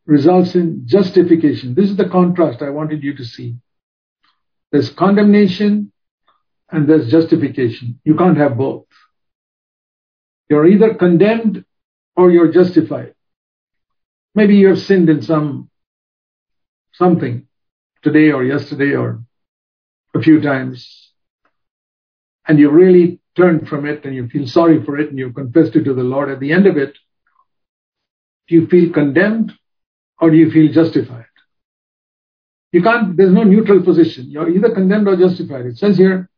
[0.07, 1.75] results in justification.
[1.75, 3.57] This is the contrast I wanted you to see.
[4.71, 5.93] There's condemnation
[6.71, 8.01] and there's justification.
[8.05, 8.87] You can't have both.
[10.49, 11.65] You're either condemned
[12.17, 13.15] or you're justified.
[14.35, 15.71] Maybe you have sinned in some
[16.93, 17.47] something
[18.03, 19.23] today or yesterday or
[20.15, 21.11] a few times,
[22.47, 25.75] and you really turn from it and you feel sorry for it and you confessed
[25.77, 26.97] it to the Lord, at the end of it,
[28.49, 29.53] do you feel condemned
[30.21, 31.27] or do you feel justified?
[32.73, 34.27] You can't, there's no neutral position.
[34.29, 35.67] You're either condemned or justified.
[35.67, 36.29] It says here,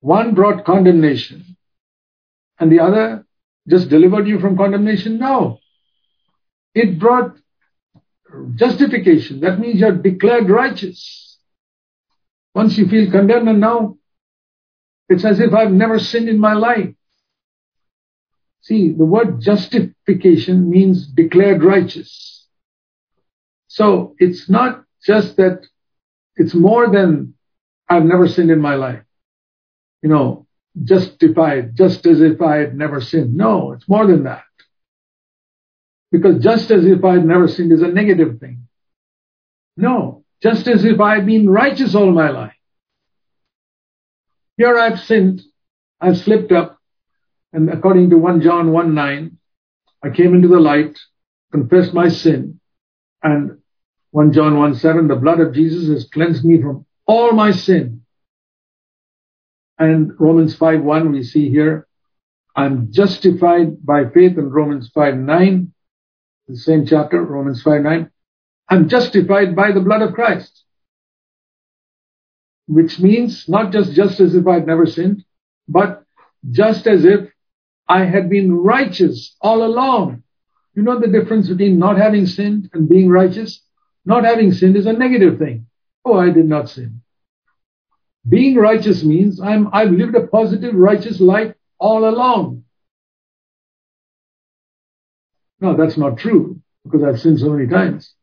[0.00, 1.56] one brought condemnation
[2.58, 3.26] and the other
[3.68, 5.18] just delivered you from condemnation.
[5.18, 5.58] No.
[6.74, 7.36] It brought
[8.56, 9.40] justification.
[9.40, 11.31] That means you're declared righteous.
[12.54, 13.96] Once you feel condemned and now
[15.08, 16.94] it's as if I've never sinned in my life.
[18.62, 22.46] See, the word justification means declared righteous.
[23.68, 25.66] So it's not just that
[26.36, 27.34] it's more than
[27.88, 29.02] I've never sinned in my life.
[30.02, 30.46] You know,
[30.82, 33.34] justified, just as if I had never sinned.
[33.34, 34.44] No, it's more than that.
[36.10, 38.68] Because just as if I had never sinned is a negative thing.
[39.76, 42.54] No, just as if I had been righteous all my life.
[44.56, 45.42] Here I've sinned,
[46.00, 46.78] I've slipped up,
[47.52, 49.38] and according to 1 John 1 9,
[50.04, 50.98] I came into the light,
[51.52, 52.60] confessed my sin,
[53.22, 53.58] and
[54.10, 58.02] 1 John 1 7, the blood of Jesus has cleansed me from all my sin.
[59.78, 61.86] And Romans 5 1, we see here,
[62.54, 65.72] I'm justified by faith in Romans 5 9,
[66.48, 68.10] the same chapter, Romans 5 9.
[68.72, 70.62] I'm justified by the blood of Christ
[72.72, 75.24] which means not just just as if I'd never sinned,
[75.68, 76.04] but
[76.50, 77.30] just as if
[77.88, 80.22] I had been righteous all along.
[80.74, 83.60] You know the difference between not having sinned and being righteous?
[84.04, 85.66] Not having sinned is a negative thing.
[86.04, 87.02] Oh, I did not sin.
[88.26, 92.64] Being righteous means I'm, I've lived a positive, righteous life all along.
[95.60, 98.14] No, that's not true because I've sinned so many times.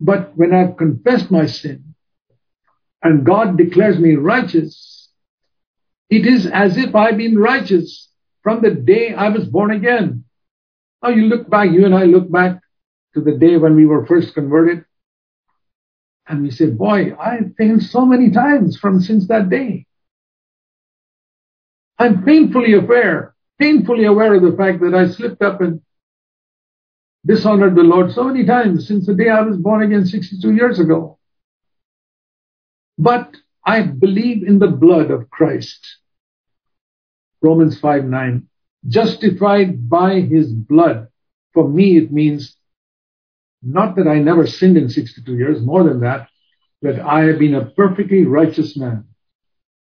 [0.00, 1.94] But when I've confessed my sin,
[3.02, 5.08] and God declares me righteous,
[6.10, 8.08] it is as if I've been righteous
[8.42, 10.24] from the day I was born again.
[11.02, 12.60] Now you look back, you and I look back
[13.14, 14.84] to the day when we were first converted,
[16.26, 19.86] and we say, boy, I've failed so many times from since that day.
[21.98, 25.80] I'm painfully aware, painfully aware of the fact that I slipped up and
[27.28, 30.80] dishonored the Lord so many times since the day I was born again 62 years
[30.80, 31.18] ago.
[32.96, 35.86] But I believe in the blood of Christ.
[37.42, 38.48] Romans 5 9.
[38.88, 41.08] Justified by his blood.
[41.52, 42.56] For me, it means
[43.62, 46.28] not that I never sinned in 62 years, more than that,
[46.82, 49.04] that I have been a perfectly righteous man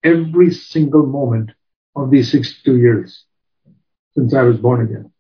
[0.05, 1.53] every single moment
[1.97, 3.25] of these 62 years
[4.15, 5.13] since I was born again.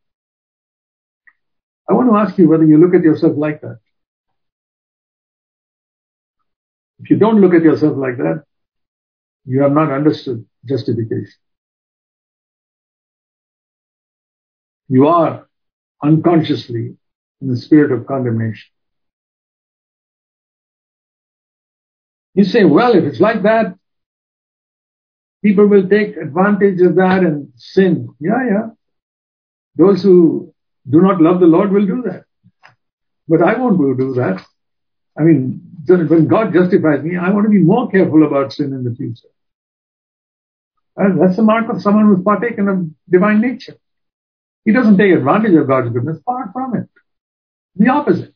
[1.90, 3.80] I want to ask you whether you look at yourself like that.
[7.00, 8.44] If you don't look at yourself like that,
[9.44, 11.40] you have not understood justification.
[14.88, 15.48] You are
[16.00, 16.96] unconsciously
[17.40, 18.70] in the spirit of condemnation.
[22.34, 23.74] You say, well, if it's like that,
[25.42, 28.10] people will take advantage of that and sin.
[28.20, 28.66] Yeah, yeah.
[29.74, 30.54] Those who
[30.88, 32.24] do not love the Lord will do that.
[33.28, 34.44] But I won't do that.
[35.18, 38.84] I mean, when God justifies me, I want to be more careful about sin in
[38.84, 39.28] the future.
[40.96, 43.76] And that's the mark of someone who's partaken of divine nature.
[44.64, 46.88] He doesn't take advantage of God's goodness, far from it.
[47.76, 48.34] The opposite.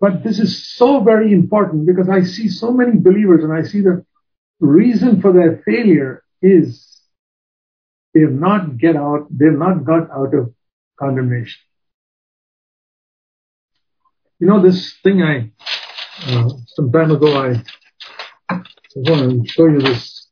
[0.00, 3.82] But this is so very important because I see so many believers and I see
[3.82, 4.04] the
[4.58, 6.89] reason for their failure is
[8.14, 10.52] they have not get out, they have not got out of
[10.98, 11.60] condemnation.
[14.38, 15.50] You know this thing I,
[16.26, 17.62] uh, some time ago I,
[18.48, 18.62] I
[18.96, 20.28] want to show you this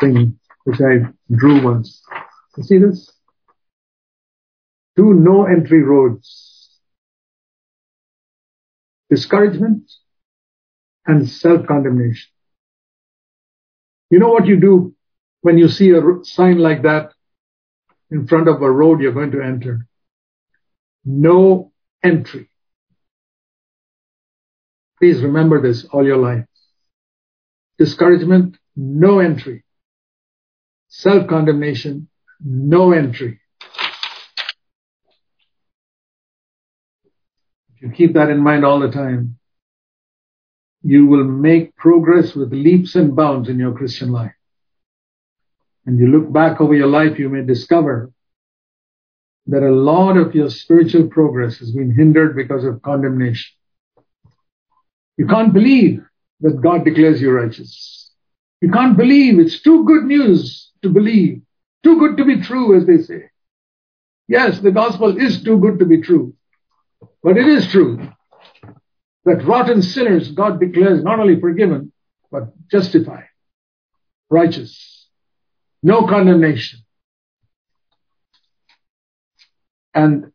[0.00, 2.02] thing which I drew once.
[2.56, 3.10] You see this?
[4.96, 6.70] Two no entry roads.
[9.10, 9.90] Discouragement
[11.06, 12.30] and self-condemnation.
[14.10, 14.93] You know what you do
[15.44, 17.12] when you see a sign like that
[18.10, 19.86] in front of a road you're going to enter?
[21.04, 21.70] No
[22.02, 22.48] entry.
[24.98, 26.46] Please remember this all your life.
[27.76, 29.64] Discouragement, no entry.
[30.88, 32.08] Self-condemnation,
[32.42, 33.38] no entry.
[37.74, 39.36] If you keep that in mind all the time,
[40.82, 44.33] you will make progress with leaps and bounds in your Christian life.
[45.86, 48.10] And you look back over your life, you may discover
[49.46, 53.54] that a lot of your spiritual progress has been hindered because of condemnation.
[55.18, 56.02] You can't believe
[56.40, 58.10] that God declares you righteous.
[58.60, 61.42] You can't believe it's too good news to believe,
[61.82, 63.30] too good to be true, as they say.
[64.26, 66.34] Yes, the gospel is too good to be true,
[67.22, 68.08] but it is true
[69.26, 71.92] that rotten sinners God declares not only forgiven,
[72.30, 73.28] but justified,
[74.30, 74.93] righteous,
[75.84, 76.80] no condemnation.
[79.92, 80.32] And,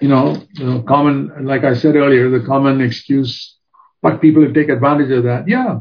[0.00, 3.56] you know, the common, like I said earlier, the common excuse,
[4.02, 5.48] but people take advantage of that.
[5.48, 5.78] Yeah.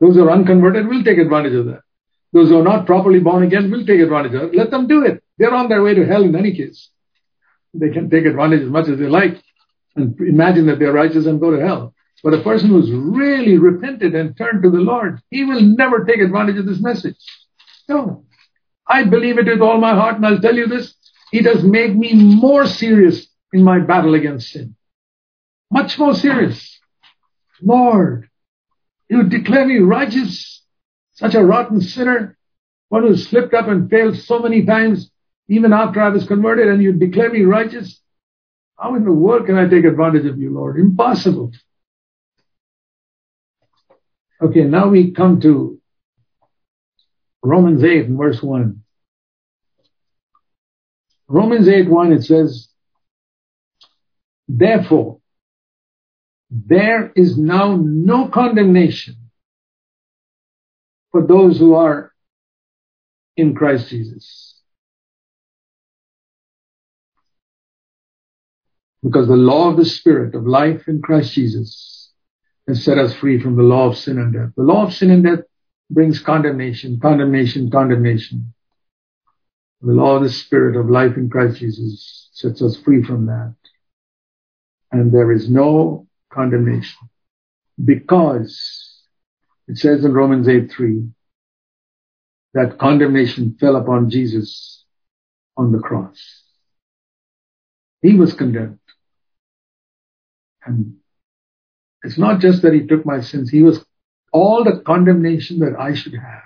[0.00, 1.80] Those who are unconverted will take advantage of that.
[2.32, 4.54] Those who are not properly born again will take advantage of it.
[4.54, 5.22] Let them do it.
[5.36, 6.88] They're on their way to hell in any case.
[7.74, 9.42] They can take advantage as much as they like
[9.96, 11.94] and imagine that they're righteous and go to hell.
[12.22, 16.20] But a person who's really repented and turned to the Lord, he will never take
[16.20, 17.16] advantage of this message.
[17.88, 18.24] No.
[18.86, 20.94] I believe it with all my heart, and I'll tell you this,
[21.32, 24.76] it has made me more serious in my battle against sin.
[25.70, 26.78] Much more serious.
[27.60, 28.28] Lord,
[29.08, 30.62] you declare me righteous,
[31.12, 32.36] such a rotten sinner,
[32.88, 35.10] one who slipped up and failed so many times,
[35.48, 38.00] even after I was converted, and you declare me righteous?
[38.78, 40.78] How in the world can I take advantage of you, Lord?
[40.78, 41.50] Impossible.
[44.40, 45.80] Okay, now we come to
[47.46, 48.82] Romans 8 and verse 1.
[51.28, 52.68] Romans 8 1, it says,
[54.48, 55.20] Therefore,
[56.50, 59.16] there is now no condemnation
[61.12, 62.12] for those who are
[63.36, 64.60] in Christ Jesus.
[69.02, 72.10] Because the law of the Spirit of life in Christ Jesus
[72.66, 74.50] has set us free from the law of sin and death.
[74.56, 75.44] The law of sin and death
[75.90, 78.52] brings condemnation, condemnation, condemnation.
[79.82, 83.54] The law of the Spirit of life in Christ Jesus sets us free from that.
[84.90, 87.08] And there is no condemnation.
[87.82, 89.02] Because
[89.68, 91.08] it says in Romans 8 3
[92.54, 94.84] that condemnation fell upon Jesus
[95.56, 96.42] on the cross.
[98.02, 98.78] He was condemned.
[100.64, 100.96] And
[102.02, 103.84] it's not just that he took my sins, he was
[104.36, 106.42] all the condemnation that I should have.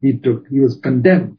[0.00, 1.38] He took, he was condemned.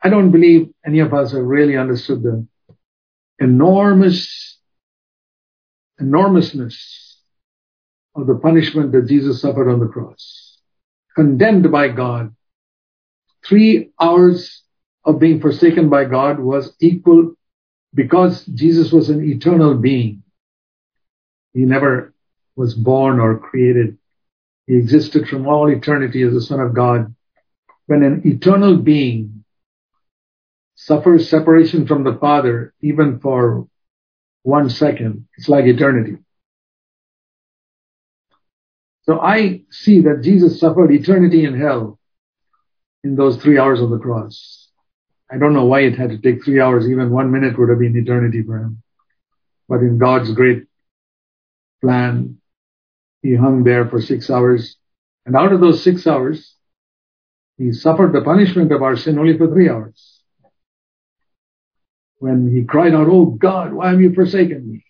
[0.00, 2.46] I don't believe any of us have really understood the
[3.40, 4.58] enormous,
[5.98, 6.76] enormousness
[8.14, 10.58] of the punishment that Jesus suffered on the cross.
[11.16, 12.34] Condemned by God.
[13.44, 14.62] Three hours
[15.04, 17.34] of being forsaken by God was equal
[17.92, 20.22] because Jesus was an eternal being.
[21.52, 22.13] He never
[22.56, 23.98] was born or created.
[24.66, 27.14] He existed from all eternity as the Son of God.
[27.86, 29.44] When an eternal being
[30.74, 33.68] suffers separation from the Father, even for
[34.42, 36.18] one second, it's like eternity.
[39.02, 41.98] So I see that Jesus suffered eternity in hell
[43.02, 44.68] in those three hours of the cross.
[45.30, 46.88] I don't know why it had to take three hours.
[46.88, 48.82] Even one minute would have been eternity for him.
[49.68, 50.64] But in God's great
[51.82, 52.38] plan,
[53.24, 54.76] he hung there for six hours.
[55.24, 56.54] And out of those six hours,
[57.56, 60.20] he suffered the punishment of our sin only for three hours.
[62.18, 64.84] When he cried out, Oh God, why have you forsaken me?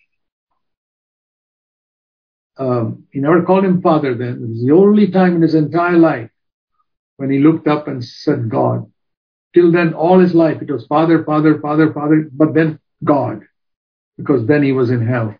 [2.57, 4.43] Um, he never called him father then.
[4.43, 6.29] It was the only time in his entire life
[7.15, 8.91] when he looked up and said God.
[9.53, 13.43] Till then, all his life, it was Father, Father, Father, Father, but then God,
[14.17, 15.37] because then he was in hell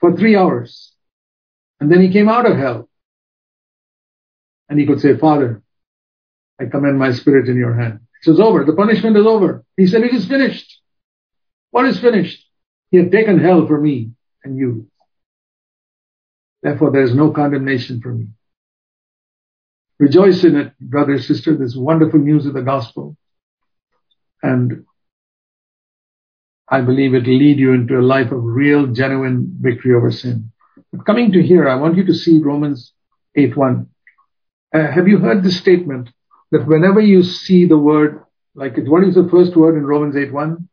[0.00, 0.92] for three hours.
[1.78, 2.88] And then he came out of hell.
[4.68, 5.62] And he could say, Father,
[6.60, 8.00] I commend my spirit in your hand.
[8.24, 8.64] It was over.
[8.64, 9.64] The punishment is over.
[9.76, 10.80] He said, it is finished.
[11.70, 12.44] What is finished?
[12.90, 14.10] He had taken hell for me
[14.44, 14.88] and you.
[16.62, 18.28] Therefore, there is no condemnation for me.
[19.98, 21.56] Rejoice in it, brother, sister.
[21.56, 23.16] This wonderful news of the gospel.
[24.42, 24.84] And
[26.70, 30.52] I believe it will lead you into a life of real, genuine victory over sin.
[30.92, 32.92] But coming to here, I want you to see Romans
[33.36, 33.86] 8.1.
[34.72, 36.10] Uh, have you heard the statement
[36.52, 40.68] that whenever you see the word, like what is the first word in Romans 8.1?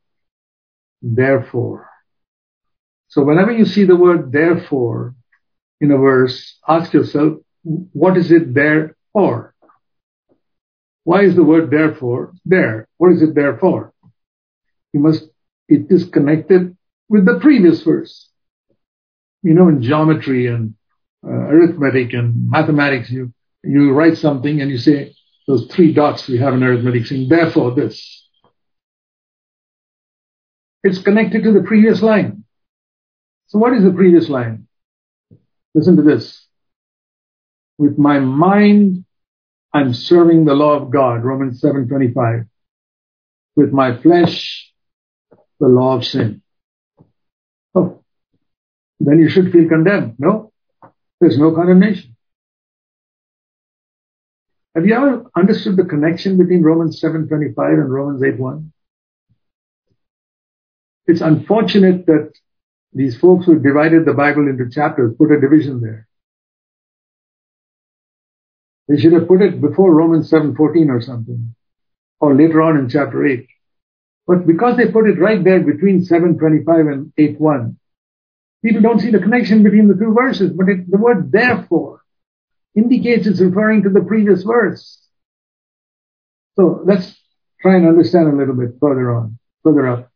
[1.02, 1.90] Therefore.
[3.08, 5.16] So whenever you see the word therefore
[5.80, 9.54] in a verse, ask yourself, what is it there for?
[11.04, 12.88] Why is the word therefore there?
[12.98, 13.94] What is it there for?
[14.94, 15.24] You must,
[15.68, 16.76] it is connected
[17.10, 18.30] with the previous verse.
[19.44, 20.74] You know, in geometry and
[21.26, 25.14] uh, arithmetic and mathematics, you, you write something and you say,
[25.48, 28.26] those three dots we have in arithmetic saying, therefore this.
[30.84, 32.44] It's connected to the previous line.
[33.48, 34.68] So what is the previous line?
[35.74, 36.46] Listen to this.
[37.78, 39.06] With my mind,
[39.74, 42.48] I'm serving the law of God, Romans 7:25.
[43.56, 44.57] With my flesh,
[45.60, 46.42] the law of sin.
[47.74, 48.04] Oh,
[49.00, 50.16] then you should feel condemned.
[50.18, 50.52] No,
[51.20, 52.16] there's no condemnation.
[54.76, 58.72] Have you ever understood the connection between Romans 7:25 and Romans 8:1?
[61.08, 62.34] It's unfortunate that
[62.94, 66.08] these folks who divided the Bible into chapters put a division there.
[68.88, 71.56] They should have put it before Romans 7:14 or something,
[72.20, 73.48] or later on in chapter 8.
[74.28, 77.78] But because they put it right there between 7:25 and 8:1,
[78.62, 80.52] people don't see the connection between the two verses.
[80.52, 82.02] But it, the word therefore
[82.76, 85.02] indicates it's referring to the previous verse.
[86.58, 87.18] So let's
[87.62, 90.12] try and understand a little bit further on, further up.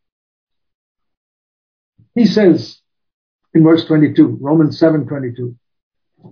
[2.14, 2.82] He says
[3.54, 5.56] in verse 22, Romans 7 22,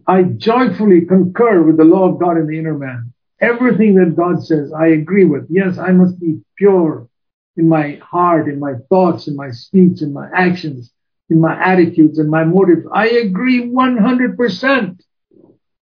[0.05, 3.13] I joyfully concur with the law of God in the inner man.
[3.39, 5.47] Everything that God says, I agree with.
[5.49, 7.07] Yes, I must be pure
[7.57, 10.91] in my heart, in my thoughts, in my speech, in my actions,
[11.29, 12.85] in my attitudes, and my motives.
[12.93, 14.99] I agree 100%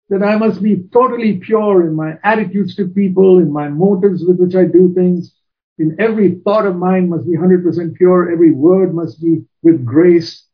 [0.09, 4.39] that I must be totally pure in my attitudes to people, in my motives with
[4.39, 5.35] which I do things.
[5.79, 8.31] In every thought of mine must be 100% pure.
[8.31, 10.45] Every word must be with grace.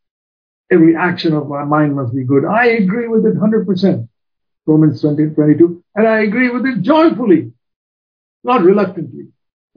[0.70, 2.44] Every action of my mind must be good.
[2.44, 4.08] I agree with it 100%.
[4.66, 5.82] Romans 20, 22.
[5.94, 7.52] And I agree with it joyfully,
[8.44, 9.28] not reluctantly.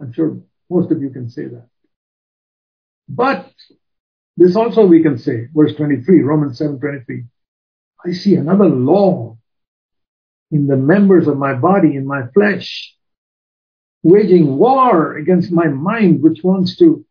[0.02, 0.38] I'm sure
[0.70, 1.68] most of you can say that.
[3.08, 3.52] But
[4.38, 7.26] this also we can say, verse 23, Romans 7, 23.
[8.06, 9.38] I see another law
[10.52, 12.96] in the members of my body, in my flesh,
[14.04, 17.06] waging war against my mind, which wants to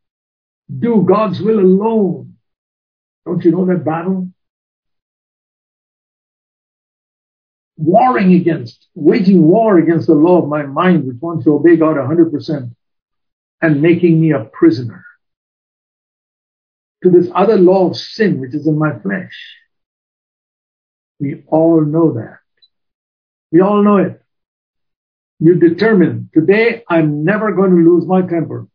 [0.78, 2.36] do God's will alone.
[3.26, 4.30] Don't you know that battle?
[7.76, 11.96] Warring against, waging war against the law of my mind, which wants to obey God
[11.96, 12.74] 100%
[13.61, 15.04] and making me a prisoner
[17.02, 19.56] to this other law of sin, which is in my flesh.
[21.20, 22.38] We all know that.
[23.50, 24.22] We all know it.
[25.40, 28.68] You determine, today I'm never going to lose my temper.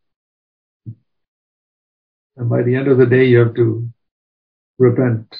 [2.37, 3.87] And by the end of the day, you have to
[4.77, 5.35] repent.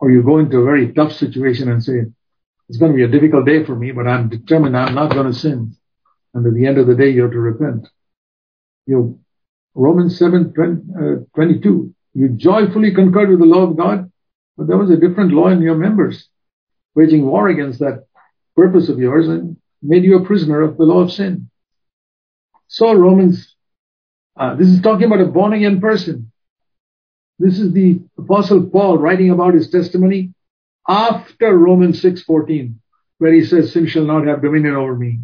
[0.00, 2.06] Or you go into a very tough situation and say,
[2.68, 5.26] it's going to be a difficult day for me, but I'm determined I'm not going
[5.26, 5.76] to sin.
[6.34, 7.88] And at the end of the day, you have to repent.
[8.86, 9.20] You, know,
[9.74, 14.10] Romans 7, 20, uh, 22, you joyfully concurred with the law of God
[14.58, 16.28] but there was a different law in your members,
[16.96, 18.06] waging war against that
[18.56, 21.48] purpose of yours and made you a prisoner of the law of sin.
[22.66, 23.54] So Romans,
[24.36, 26.32] uh, this is talking about a born again person.
[27.38, 30.34] This is the apostle Paul writing about his testimony
[30.88, 32.80] after Romans 6:14,
[33.18, 35.20] where he says, "Sin shall not have dominion over me,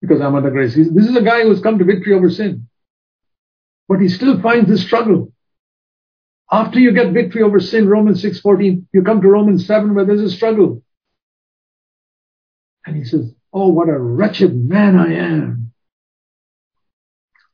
[0.00, 2.68] because I'm under grace." This is a guy who has come to victory over sin,
[3.88, 5.32] but he still finds the struggle.
[6.50, 10.20] After you get victory over sin, Romans 6.14, you come to Romans 7 where there's
[10.20, 10.82] a struggle.
[12.84, 15.72] And he says, oh, what a wretched man I am.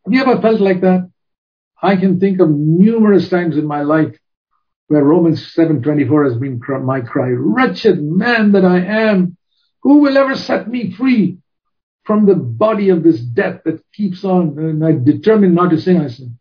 [0.05, 1.11] Have you ever felt like that?
[1.81, 4.15] I can think of numerous times in my life
[4.93, 7.31] where Romans 7.24 has been my cry.
[7.31, 9.39] Wretched man that I am.
[9.83, 11.39] Who will ever set me free
[12.05, 14.59] from the body of this death that keeps on?
[14.59, 16.37] And I determined not to sin, I said.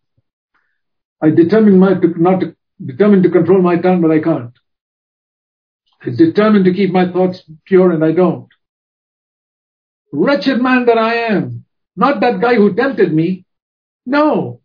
[1.21, 2.53] I determined my, to, not to,
[2.85, 4.51] determined to control my tongue, but I can't.
[6.01, 8.49] I determined to keep my thoughts pure and I don't.
[10.11, 11.63] Wretched man that I am.
[11.95, 13.45] Not that guy who tempted me.
[14.05, 14.59] No.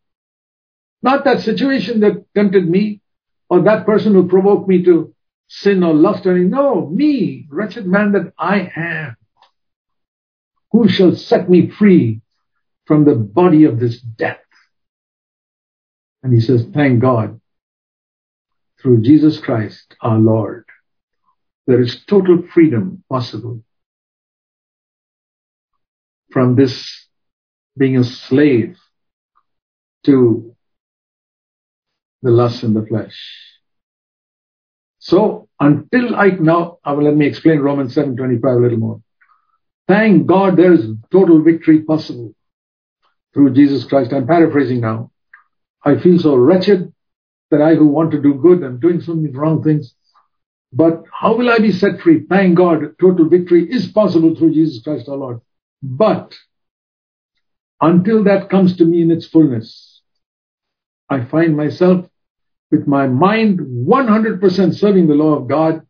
[1.02, 3.00] Not that situation that tempted me
[3.48, 5.14] or that person who provoked me to
[5.48, 6.50] sin or lust or anything.
[6.50, 9.16] No, me, wretched man that I am.
[10.72, 12.20] Who shall set me free
[12.86, 14.40] from the body of this death?
[16.22, 17.40] And he says, thank God,
[18.80, 20.64] through Jesus Christ our Lord,
[21.66, 23.62] there is total freedom possible
[26.30, 27.06] from this
[27.78, 28.76] being a slave
[30.04, 30.55] to
[32.26, 33.16] the lust in the flesh.
[34.98, 39.02] So until I now, I will let me explain Romans 7:25 a little more.
[39.88, 42.34] Thank God there is total victory possible
[43.32, 44.12] through Jesus Christ.
[44.12, 45.12] I'm paraphrasing now.
[45.84, 46.92] I feel so wretched
[47.50, 49.94] that I who want to do good am doing so many wrong things.
[50.72, 52.26] But how will I be set free?
[52.28, 55.40] Thank God, total victory is possible through Jesus Christ our Lord.
[55.82, 56.34] But
[57.80, 60.02] until that comes to me in its fullness,
[61.08, 62.06] I find myself
[62.70, 65.86] with my mind 100% serving the law of God,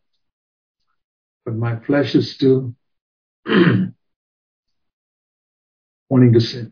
[1.45, 2.73] but my flesh is still
[3.45, 3.93] wanting
[6.33, 6.71] to sin.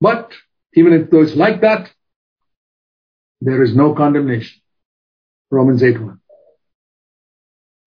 [0.00, 0.32] But
[0.74, 1.90] even if though it's like that,
[3.40, 4.60] there is no condemnation.
[5.50, 6.20] Romans 8 1.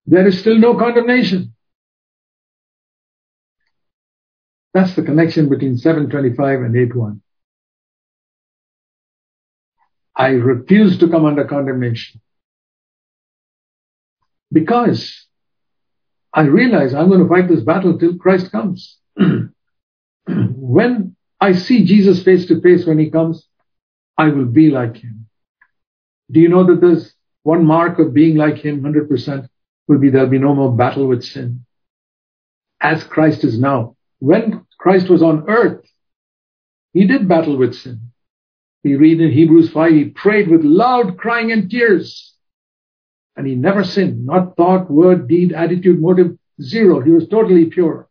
[0.06, 1.54] There is still no condemnation.
[4.72, 7.22] That's the connection between 725 and 8 1.
[10.20, 12.20] I refuse to come under condemnation
[14.52, 15.26] because
[16.30, 18.98] I realize I'm going to fight this battle till Christ comes.
[20.28, 23.48] when I see Jesus face to face when he comes,
[24.18, 25.26] I will be like him.
[26.30, 29.48] Do you know that there's one mark of being like him 100%
[29.88, 31.64] will be there'll be no more battle with sin.
[32.78, 33.96] As Christ is now.
[34.18, 35.82] When Christ was on earth,
[36.92, 38.10] he did battle with sin.
[38.82, 42.34] We read in Hebrews 5, he prayed with loud crying and tears.
[43.36, 47.00] And he never sinned, not thought, word, deed, attitude, motive, zero.
[47.00, 48.08] He was totally pure.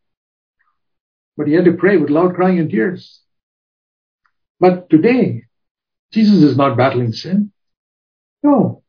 [1.38, 3.22] But he had to pray with loud crying and tears.
[4.60, 5.46] But today,
[6.12, 7.52] Jesus is not battling sin.
[8.44, 8.84] No.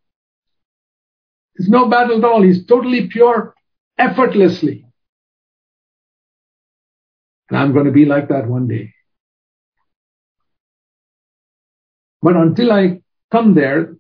[1.57, 2.43] There's no battle at all.
[2.43, 3.55] He's totally pure,
[3.99, 4.87] effortlessly.
[7.49, 8.95] And I'm going to be like that one day.
[12.23, 13.01] But until I
[13.31, 13.97] come there,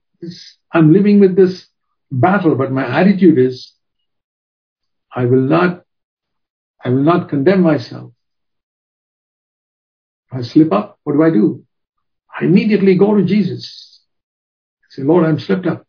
[0.73, 1.67] I'm living with this
[2.11, 3.73] battle, but my attitude is,
[5.15, 5.83] I will not,
[6.85, 8.13] I will not condemn myself.
[10.31, 11.65] If I slip up, what do I do?
[12.39, 14.01] I immediately go to Jesus.
[14.85, 15.87] I say, Lord, I'm slipped up.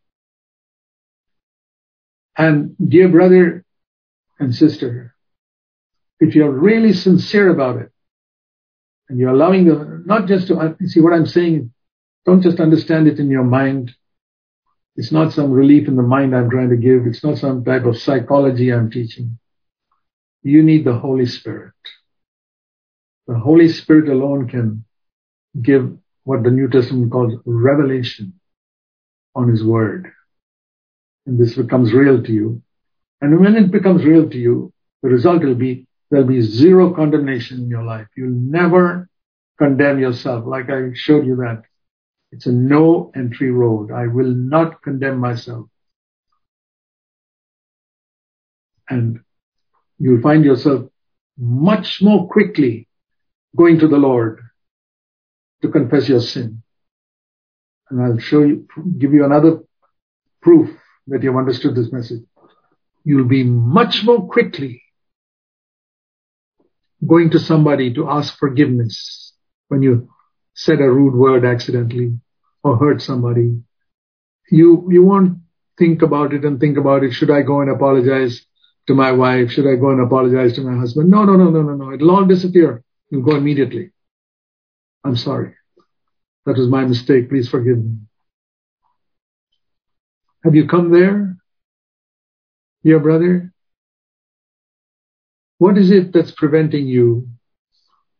[2.37, 3.65] And dear brother
[4.39, 5.15] and sister,
[6.19, 7.91] if you're really sincere about it,
[9.09, 11.73] and you're allowing the, not just to, see what I'm saying,
[12.25, 13.91] don't just understand it in your mind.
[14.95, 17.07] It's not some relief in the mind I'm trying to give.
[17.07, 19.39] It's not some type of psychology I'm teaching.
[20.43, 21.73] You need the Holy Spirit.
[23.27, 24.85] The Holy Spirit alone can
[25.61, 28.39] give what the New Testament calls revelation
[29.35, 30.11] on His Word.
[31.25, 32.61] And this becomes real to you.
[33.21, 37.59] And when it becomes real to you, the result will be there'll be zero condemnation
[37.61, 38.07] in your life.
[38.17, 39.09] You'll never
[39.57, 41.63] condemn yourself, like I showed you that.
[42.31, 43.91] It's a no entry road.
[43.91, 45.67] I will not condemn myself.
[48.89, 49.19] And
[49.99, 50.89] you'll find yourself
[51.37, 52.87] much more quickly
[53.55, 54.39] going to the Lord
[55.61, 56.63] to confess your sin.
[57.89, 58.67] And I'll show you,
[58.97, 59.59] give you another
[60.41, 60.69] proof
[61.07, 62.23] that you've understood this message.
[63.03, 64.81] You'll be much more quickly
[67.05, 69.33] going to somebody to ask forgiveness
[69.67, 70.09] when you
[70.53, 72.19] said a rude word accidentally
[72.63, 73.61] or hurt somebody.
[74.49, 75.39] You, you won't
[75.77, 77.13] think about it and think about it.
[77.13, 78.45] Should I go and apologize
[78.87, 79.51] to my wife?
[79.51, 81.09] Should I go and apologize to my husband?
[81.09, 81.93] No, no, no, no, no, no.
[81.93, 82.83] It'll all disappear.
[83.09, 83.91] You'll go immediately.
[85.03, 85.55] I'm sorry.
[86.45, 87.29] That was my mistake.
[87.29, 87.97] Please forgive me.
[90.43, 91.37] Have you come there?
[92.83, 93.53] Dear brother?
[95.59, 97.29] What is it that's preventing you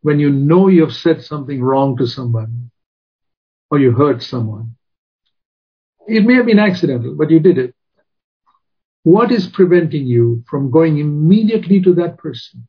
[0.02, 2.72] when you know you have said something wrong to someone
[3.70, 4.76] or you hurt someone?
[6.08, 7.76] It may have been accidental, but you did it.
[9.04, 12.68] What is preventing you from going immediately to that person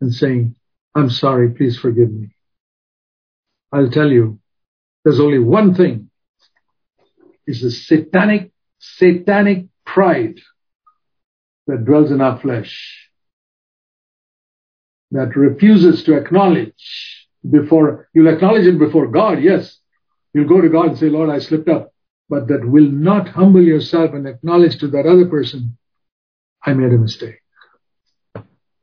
[0.00, 0.56] and saying,
[0.94, 2.34] I'm sorry, please forgive me?
[3.72, 4.40] I'll tell you,
[5.04, 6.10] there's only one thing
[7.46, 10.38] It's the satanic, satanic pride
[11.66, 13.07] that dwells in our flesh
[15.10, 19.78] that refuses to acknowledge before, you'll acknowledge it before God, yes.
[20.34, 21.92] You'll go to God and say, Lord, I slipped up.
[22.28, 25.78] But that will not humble yourself and acknowledge to that other person,
[26.62, 27.40] I made a mistake.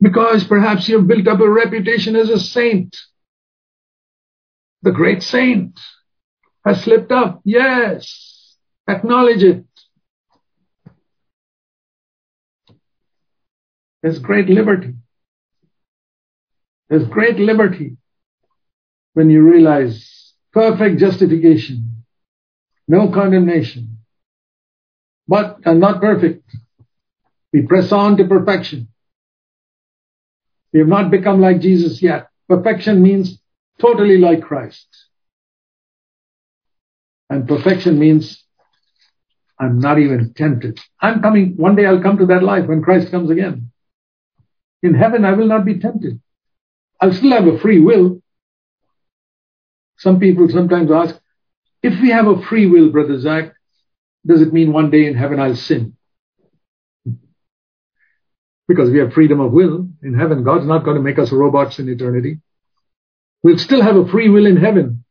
[0.00, 2.96] Because perhaps you've built up a reputation as a saint.
[4.82, 5.78] The great saint
[6.66, 7.40] has slipped up.
[7.44, 8.56] Yes.
[8.88, 9.64] Acknowledge it.
[14.02, 14.94] There's great liberty.
[16.88, 17.96] There's great liberty
[19.14, 22.04] when you realize perfect justification,
[22.86, 23.98] no condemnation,
[25.26, 26.44] but I'm not perfect.
[27.52, 28.88] We press on to perfection.
[30.72, 32.28] We have not become like Jesus yet.
[32.48, 33.40] Perfection means
[33.80, 34.86] totally like Christ.
[37.28, 38.44] And perfection means
[39.58, 40.78] I'm not even tempted.
[41.00, 43.72] I'm coming, one day I'll come to that life when Christ comes again.
[44.82, 46.20] In heaven, I will not be tempted.
[47.00, 48.22] I'll still have a free will.
[49.98, 51.18] Some people sometimes ask,
[51.82, 53.54] if we have a free will, Brother Zach,
[54.26, 55.96] does it mean one day in heaven I'll sin?
[58.68, 60.42] Because we have freedom of will in heaven.
[60.42, 62.40] God's not going to make us robots in eternity.
[63.42, 65.04] We'll still have a free will in heaven.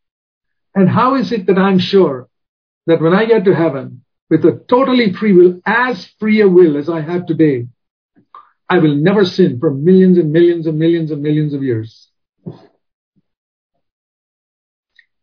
[0.74, 2.28] And how is it that I'm sure
[2.88, 6.76] that when I get to heaven with a totally free will, as free a will
[6.76, 7.68] as I have today,
[8.68, 12.10] I will never sin for millions and millions and millions and millions of years.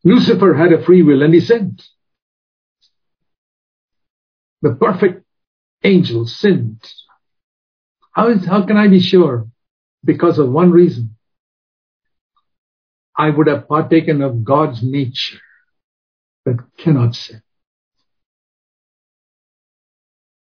[0.05, 1.83] Lucifer had a free will and he sinned.
[4.63, 5.25] The perfect
[5.83, 6.83] angel sinned.
[8.13, 9.49] How, is, how can I be sure?
[10.05, 11.17] Because of one reason.
[13.17, 15.41] I would have partaken of God's nature
[16.45, 17.43] that cannot sin.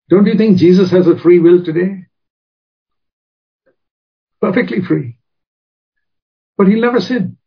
[0.10, 2.06] Don't you think Jesus has a free will today?
[4.42, 5.18] Perfectly free.
[6.58, 7.38] But he'll never sin.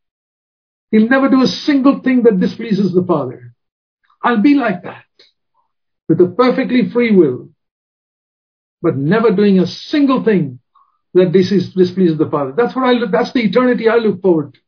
[0.90, 3.54] He'll never do a single thing that displeases the Father.
[4.22, 5.04] I'll be like that.
[6.08, 7.50] With a perfectly free will.
[8.80, 10.60] But never doing a single thing
[11.14, 12.52] that displeases the Father.
[12.56, 14.60] That's what I look, that's the eternity I look forward to.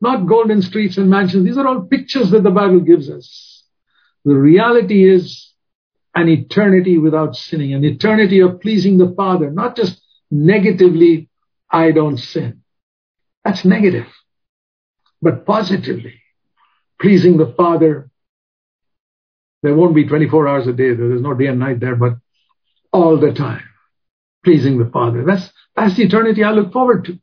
[0.00, 1.44] Not golden streets and mansions.
[1.44, 3.64] These are all pictures that the Bible gives us.
[4.24, 5.49] The reality is
[6.14, 10.00] an eternity without sinning, an eternity of pleasing the Father, not just
[10.30, 11.28] negatively,
[11.70, 12.62] I don't sin.
[13.44, 14.06] That's negative.
[15.22, 16.20] But positively,
[17.00, 18.10] pleasing the Father.
[19.62, 20.94] There won't be 24 hours a day.
[20.94, 22.14] There's no day and night there, but
[22.92, 23.64] all the time,
[24.44, 25.24] pleasing the Father.
[25.24, 27.18] That's, that's the eternity I look forward to.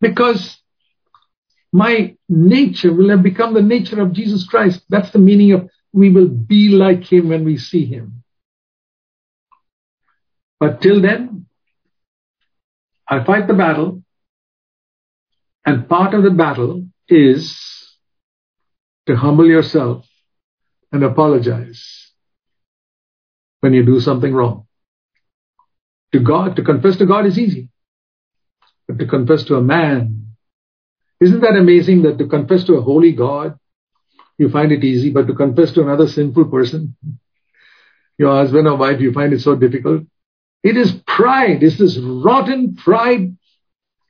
[0.00, 0.60] Because
[1.72, 4.82] my nature will have become the nature of Jesus Christ.
[4.88, 8.24] That's the meaning of we will be like him when we see him.
[10.58, 11.46] But till then,
[13.08, 14.02] I fight the battle,
[15.64, 17.56] and part of the battle is
[19.06, 20.04] to humble yourself
[20.90, 22.10] and apologize
[23.60, 24.66] when you do something wrong.
[26.12, 27.68] To God, to confess to God is easy.
[28.88, 30.34] But to confess to a man
[31.20, 33.58] isn't that amazing that to confess to a holy God,
[34.38, 36.96] you find it easy, but to confess to another sinful person,
[38.18, 40.02] your husband or wife, you find it so difficult?
[40.62, 41.62] It is pride.
[41.62, 43.36] It's this rotten pride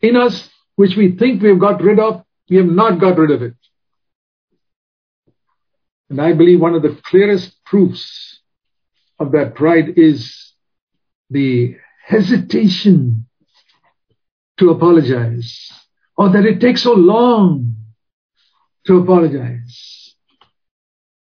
[0.01, 2.25] in us which we think we have got rid of.
[2.49, 3.55] We have not got rid of it.
[6.11, 8.41] And I believe one of the clearest proofs
[9.19, 10.53] of that pride is
[11.31, 13.27] the hesitation
[14.59, 15.73] to apologize
[16.17, 17.75] or that it takes so long
[18.87, 19.94] to apologize.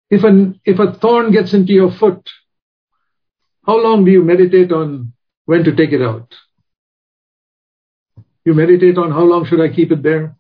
[0.10, 2.30] If an, if a thorn gets into your foot,
[3.66, 5.14] how long do you meditate on
[5.46, 6.34] when to take it out?
[8.46, 10.38] You meditate on how long should I keep it there?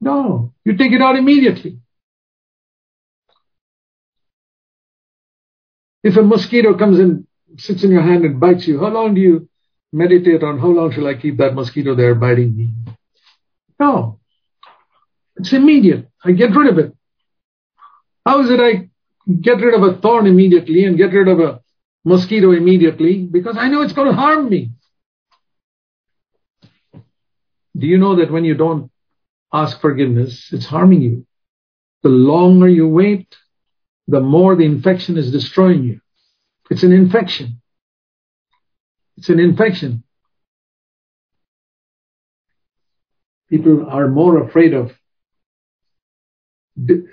[0.00, 1.78] No, you take it out immediately.
[6.02, 7.26] If a mosquito comes and
[7.56, 9.48] sits in your hand and bites you, how long do you
[9.94, 12.70] meditate on how long shall I keep that mosquito there biting me.
[13.78, 14.18] No.
[15.36, 16.08] It's immediate.
[16.24, 16.96] I get rid of it.
[18.24, 18.88] How is it I
[19.40, 21.60] get rid of a thorn immediately and get rid of a
[22.04, 23.24] mosquito immediately?
[23.24, 24.70] Because I know it's going to harm me.
[27.76, 28.90] Do you know that when you don't
[29.52, 31.26] ask forgiveness, it's harming you?
[32.02, 33.34] The longer you wait,
[34.06, 36.00] the more the infection is destroying you.
[36.70, 37.60] It's an infection.
[39.16, 40.04] It's an infection.
[43.48, 44.92] People are more afraid of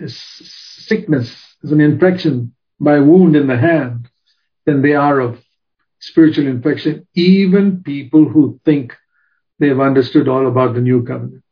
[0.07, 4.09] sickness as an infection by wound in the hand
[4.65, 5.39] than they are of
[5.99, 8.93] spiritual infection, even people who think
[9.59, 11.43] they've understood all about the new covenant.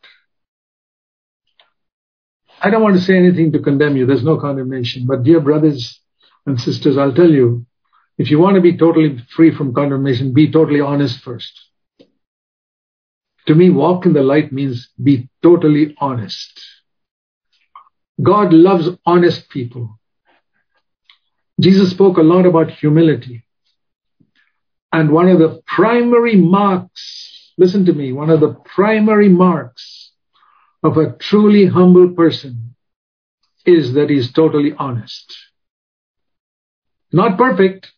[2.61, 4.05] I don't want to say anything to condemn you.
[4.05, 5.05] There's no condemnation.
[5.05, 6.01] But dear brothers
[6.45, 7.65] and sisters, I'll tell you,
[8.17, 11.57] if you want to be totally free from condemnation, be totally honest first.
[13.47, 16.59] To me, walk in the light means be totally honest.
[18.21, 19.99] God loves honest people.
[21.59, 23.45] Jesus spoke a lot about humility.
[24.91, 30.11] And one of the primary marks, listen to me, one of the primary marks
[30.81, 32.75] of a truly humble person
[33.65, 35.37] is that he's totally honest.
[37.11, 37.91] Not perfect,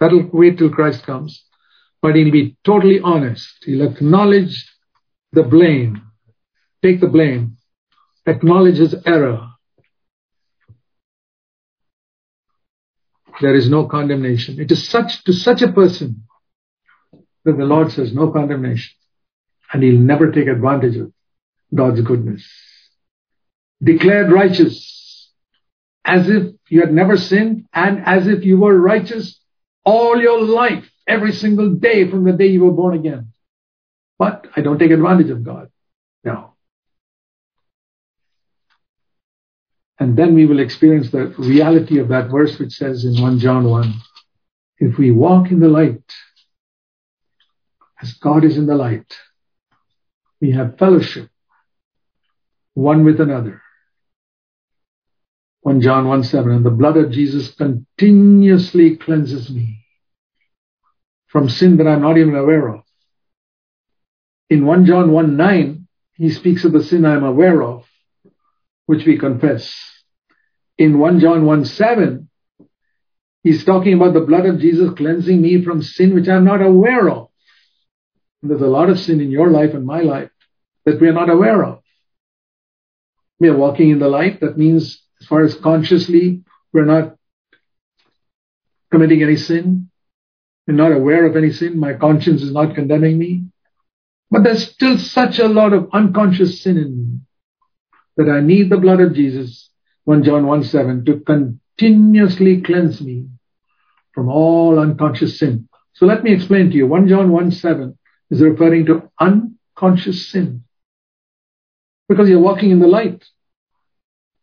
[0.00, 1.44] That'll wait till Christ comes.
[2.02, 3.64] But he'll be totally honest.
[3.64, 4.70] He'll acknowledge
[5.32, 6.02] the blame,
[6.82, 7.55] take the blame,
[8.26, 9.48] acknowledges error,
[13.40, 14.60] there is no condemnation.
[14.60, 16.26] It is such to such a person
[17.44, 18.92] that the Lord says no condemnation.
[19.72, 21.12] And he'll never take advantage of
[21.74, 22.46] God's goodness.
[23.82, 25.30] Declared righteous,
[26.04, 29.38] as if you had never sinned and as if you were righteous
[29.84, 33.32] all your life, every single day from the day you were born again.
[34.18, 35.70] But I don't take advantage of God.
[36.24, 36.55] No.
[39.98, 43.64] And then we will experience the reality of that verse which says in 1 John
[43.64, 43.94] 1
[44.78, 46.02] if we walk in the light,
[48.00, 49.16] as God is in the light,
[50.40, 51.30] we have fellowship
[52.74, 53.62] one with another.
[55.62, 59.84] 1 John 1 7, and the blood of Jesus continuously cleanses me
[61.26, 62.82] from sin that I'm not even aware of.
[64.50, 67.84] In 1 John 1 9, he speaks of the sin I'm aware of,
[68.86, 69.74] which we confess.
[70.78, 72.28] In 1 John 1 7,
[73.42, 77.08] he's talking about the blood of Jesus cleansing me from sin which I'm not aware
[77.08, 77.28] of.
[78.42, 80.30] And there's a lot of sin in your life and my life
[80.84, 81.82] that we are not aware of.
[83.38, 84.40] We are walking in the light.
[84.40, 87.16] That means, as far as consciously, we're not
[88.90, 89.90] committing any sin.
[90.66, 91.78] We're not aware of any sin.
[91.78, 93.44] My conscience is not condemning me.
[94.30, 97.20] But there's still such a lot of unconscious sin in me
[98.16, 99.70] that I need the blood of Jesus,
[100.04, 103.26] 1 John 1 7, to continuously cleanse me
[104.12, 105.68] from all unconscious sin.
[105.94, 106.86] So let me explain to you.
[106.86, 107.96] 1 John 1 7
[108.30, 110.64] is referring to unconscious sin.
[112.08, 113.22] Because you're walking in the light.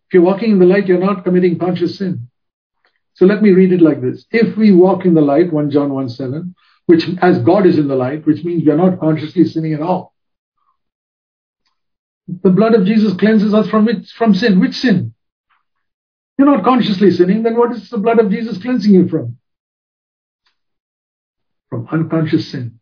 [0.07, 2.29] If you're walking in the light, you're not committing conscious sin.
[3.15, 4.25] So let me read it like this.
[4.31, 6.55] If we walk in the light, 1 John 1 7,
[6.85, 9.81] which as God is in the light, which means we are not consciously sinning at
[9.81, 10.12] all.
[12.27, 14.59] The blood of Jesus cleanses us from it, from sin.
[14.59, 15.13] Which sin?
[16.37, 19.37] You're not consciously sinning, then what is the blood of Jesus cleansing you from?
[21.69, 22.79] From unconscious sin.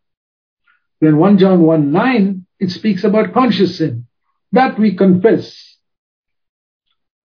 [1.02, 4.08] Then 1 John 1 9, it speaks about conscious sin.
[4.52, 5.78] That we confess.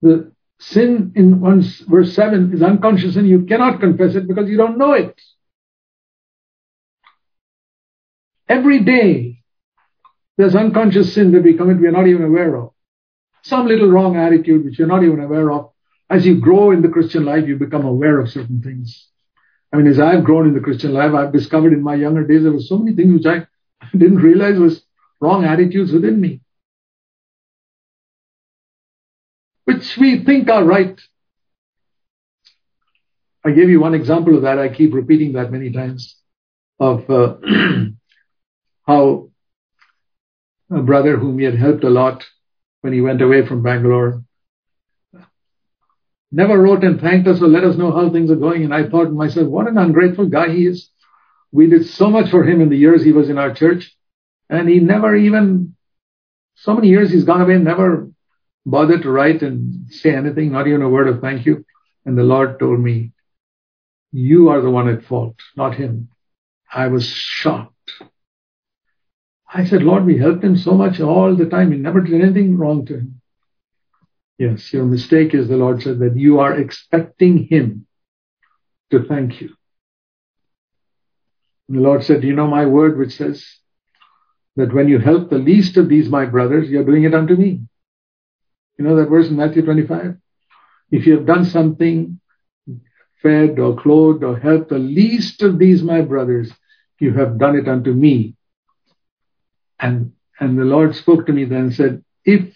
[0.02, 4.56] The sin in 1 verse 7 is unconscious and you cannot confess it because you
[4.56, 5.20] don't know it.
[8.48, 9.42] Every day,
[10.36, 12.72] there's unconscious sin that we commit we are not even aware of.
[13.42, 15.70] Some little wrong attitude which you're not even aware of.
[16.10, 19.08] As you grow in the Christian life, you become aware of certain things.
[19.72, 22.42] I mean, as I've grown in the Christian life, I've discovered in my younger days
[22.42, 23.46] there were so many things which I
[23.96, 24.82] didn't realize was
[25.20, 26.40] wrong attitudes within me.
[29.64, 31.00] Which we think are right.
[33.44, 34.58] I gave you one example of that.
[34.58, 36.16] I keep repeating that many times
[36.78, 37.36] of uh,
[38.86, 39.30] how
[40.70, 42.24] a brother whom he had helped a lot
[42.80, 44.22] when he went away from Bangalore
[46.30, 48.64] never wrote and thanked us or let us know how things are going.
[48.64, 50.90] And I thought to myself, what an ungrateful guy he is.
[51.52, 53.96] We did so much for him in the years he was in our church,
[54.50, 55.74] and he never even,
[56.56, 58.10] so many years he's gone away, never
[58.66, 61.64] bothered to write and say anything, not even a word of thank you.
[62.04, 63.12] And the Lord told me,
[64.12, 66.08] You are the one at fault, not him.
[66.70, 67.72] I was shocked.
[69.48, 71.70] I said, Lord, we helped him so much all the time.
[71.70, 73.20] We never did anything wrong to him.
[74.38, 77.86] Yes, your mistake is, the Lord said, that you are expecting him
[78.90, 79.50] to thank you.
[81.68, 83.44] And the Lord said, you know my word which says
[84.56, 87.62] that when you help the least of these, my brothers, you're doing it unto me?
[88.78, 90.16] You know that verse in Matthew 25?
[90.90, 92.20] If you have done something,
[93.22, 96.52] fed or clothed or helped the least of these, my brothers,
[97.00, 98.35] you have done it unto me.
[99.78, 102.54] And, and the Lord spoke to me then and said, If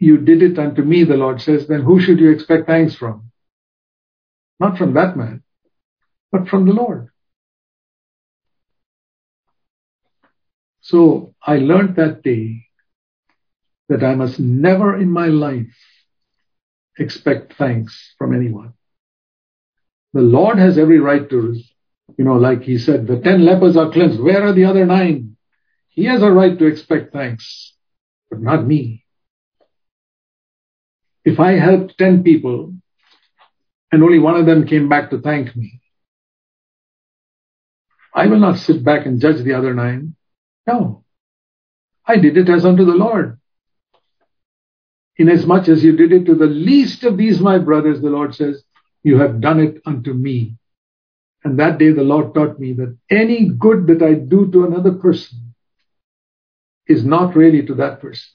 [0.00, 3.30] you did it unto me, the Lord says, then who should you expect thanks from?
[4.58, 5.42] Not from that man,
[6.32, 7.08] but from the Lord.
[10.80, 12.66] So I learned that day
[13.90, 15.76] that I must never in my life
[16.98, 18.72] expect thanks from anyone.
[20.14, 21.60] The Lord has every right to,
[22.16, 24.20] you know, like he said, the ten lepers are cleansed.
[24.20, 25.29] Where are the other nine?
[25.90, 27.74] He has a right to expect thanks,
[28.30, 29.04] but not me.
[31.24, 32.74] If I helped 10 people
[33.92, 35.80] and only one of them came back to thank me,
[38.14, 40.14] I will not sit back and judge the other nine.
[40.66, 41.04] No.
[42.06, 43.38] I did it as unto the Lord.
[45.16, 48.62] Inasmuch as you did it to the least of these, my brothers, the Lord says,
[49.02, 50.56] you have done it unto me.
[51.44, 54.92] And that day the Lord taught me that any good that I do to another
[54.92, 55.49] person
[56.86, 58.28] is not really to that person.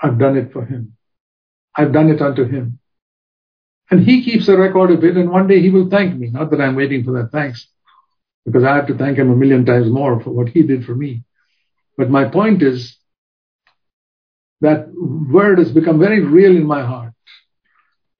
[0.00, 0.96] I've done it for him.
[1.76, 2.78] I've done it unto him.
[3.90, 6.30] And he keeps a record of it, and one day he will thank me.
[6.30, 7.68] Not that I'm waiting for that thanks,
[8.44, 10.94] because I have to thank him a million times more for what he did for
[10.94, 11.24] me.
[11.96, 12.96] But my point is
[14.60, 17.12] that word has become very real in my heart.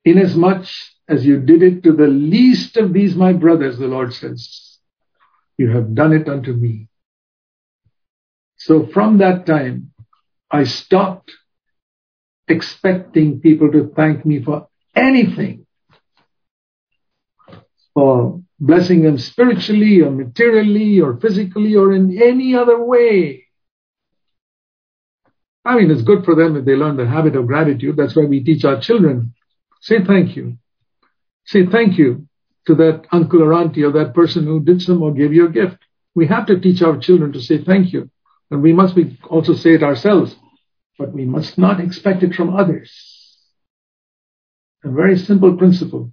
[0.04, 0.66] Inasmuch
[1.08, 4.78] as you did it to the least of these my brothers, the Lord says,
[5.56, 6.88] you have done it unto me.
[8.64, 9.90] So from that time,
[10.50, 11.30] I stopped
[12.48, 15.66] expecting people to thank me for anything.
[17.92, 23.44] For blessing them spiritually or materially or physically or in any other way.
[25.66, 27.98] I mean, it's good for them if they learn the habit of gratitude.
[27.98, 29.34] That's why we teach our children.
[29.82, 30.56] Say thank you.
[31.44, 32.26] Say thank you
[32.66, 35.50] to that uncle or auntie or that person who did some or gave you a
[35.50, 35.76] gift.
[36.14, 38.08] We have to teach our children to say thank you.
[38.50, 40.36] And we must be also say it ourselves,
[40.98, 42.92] but we must not expect it from others.
[44.84, 46.12] A very simple principle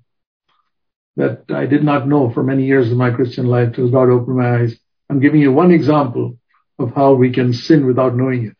[1.17, 4.37] that I did not know for many years of my Christian life till God opened
[4.37, 4.79] my eyes.
[5.09, 6.37] I'm giving you one example
[6.79, 8.57] of how we can sin without knowing it.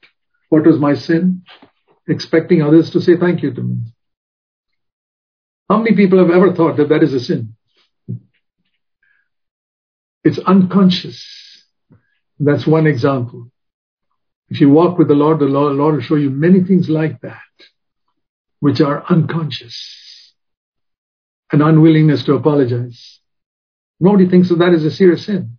[0.50, 1.44] What was my sin?
[2.08, 3.78] Expecting others to say thank you to me.
[5.70, 7.56] How many people have ever thought that that is a sin?
[10.24, 11.26] It's unconscious.
[12.38, 13.50] That's one example.
[14.52, 17.22] If you walk with the Lord, the Lord, Lord will show you many things like
[17.22, 17.40] that,
[18.60, 20.34] which are unconscious.
[21.54, 23.22] An unwillingness to apologize.
[24.02, 25.58] Nobody thinks that that is a serious sin.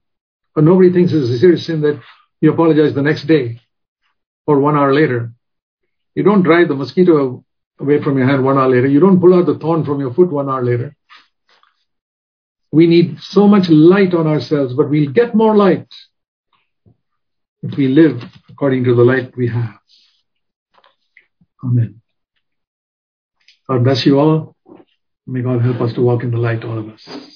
[0.55, 2.03] But nobody thinks it's a serious sin that
[2.43, 3.61] you apologize the next day
[4.47, 5.33] or one hour later.
[6.15, 7.47] You don't drive the mosquito
[7.81, 8.89] away from your hand one hour later.
[8.89, 10.95] You don't pull out the thorn from your foot one hour later.
[12.71, 15.89] We need so much light on ourselves, but we'll get more light
[17.63, 18.23] if we live
[18.63, 19.75] according to the light we have.
[21.65, 22.01] Amen.
[23.67, 24.55] God bless you all.
[25.27, 27.32] May God help us to walk in the light, all of us.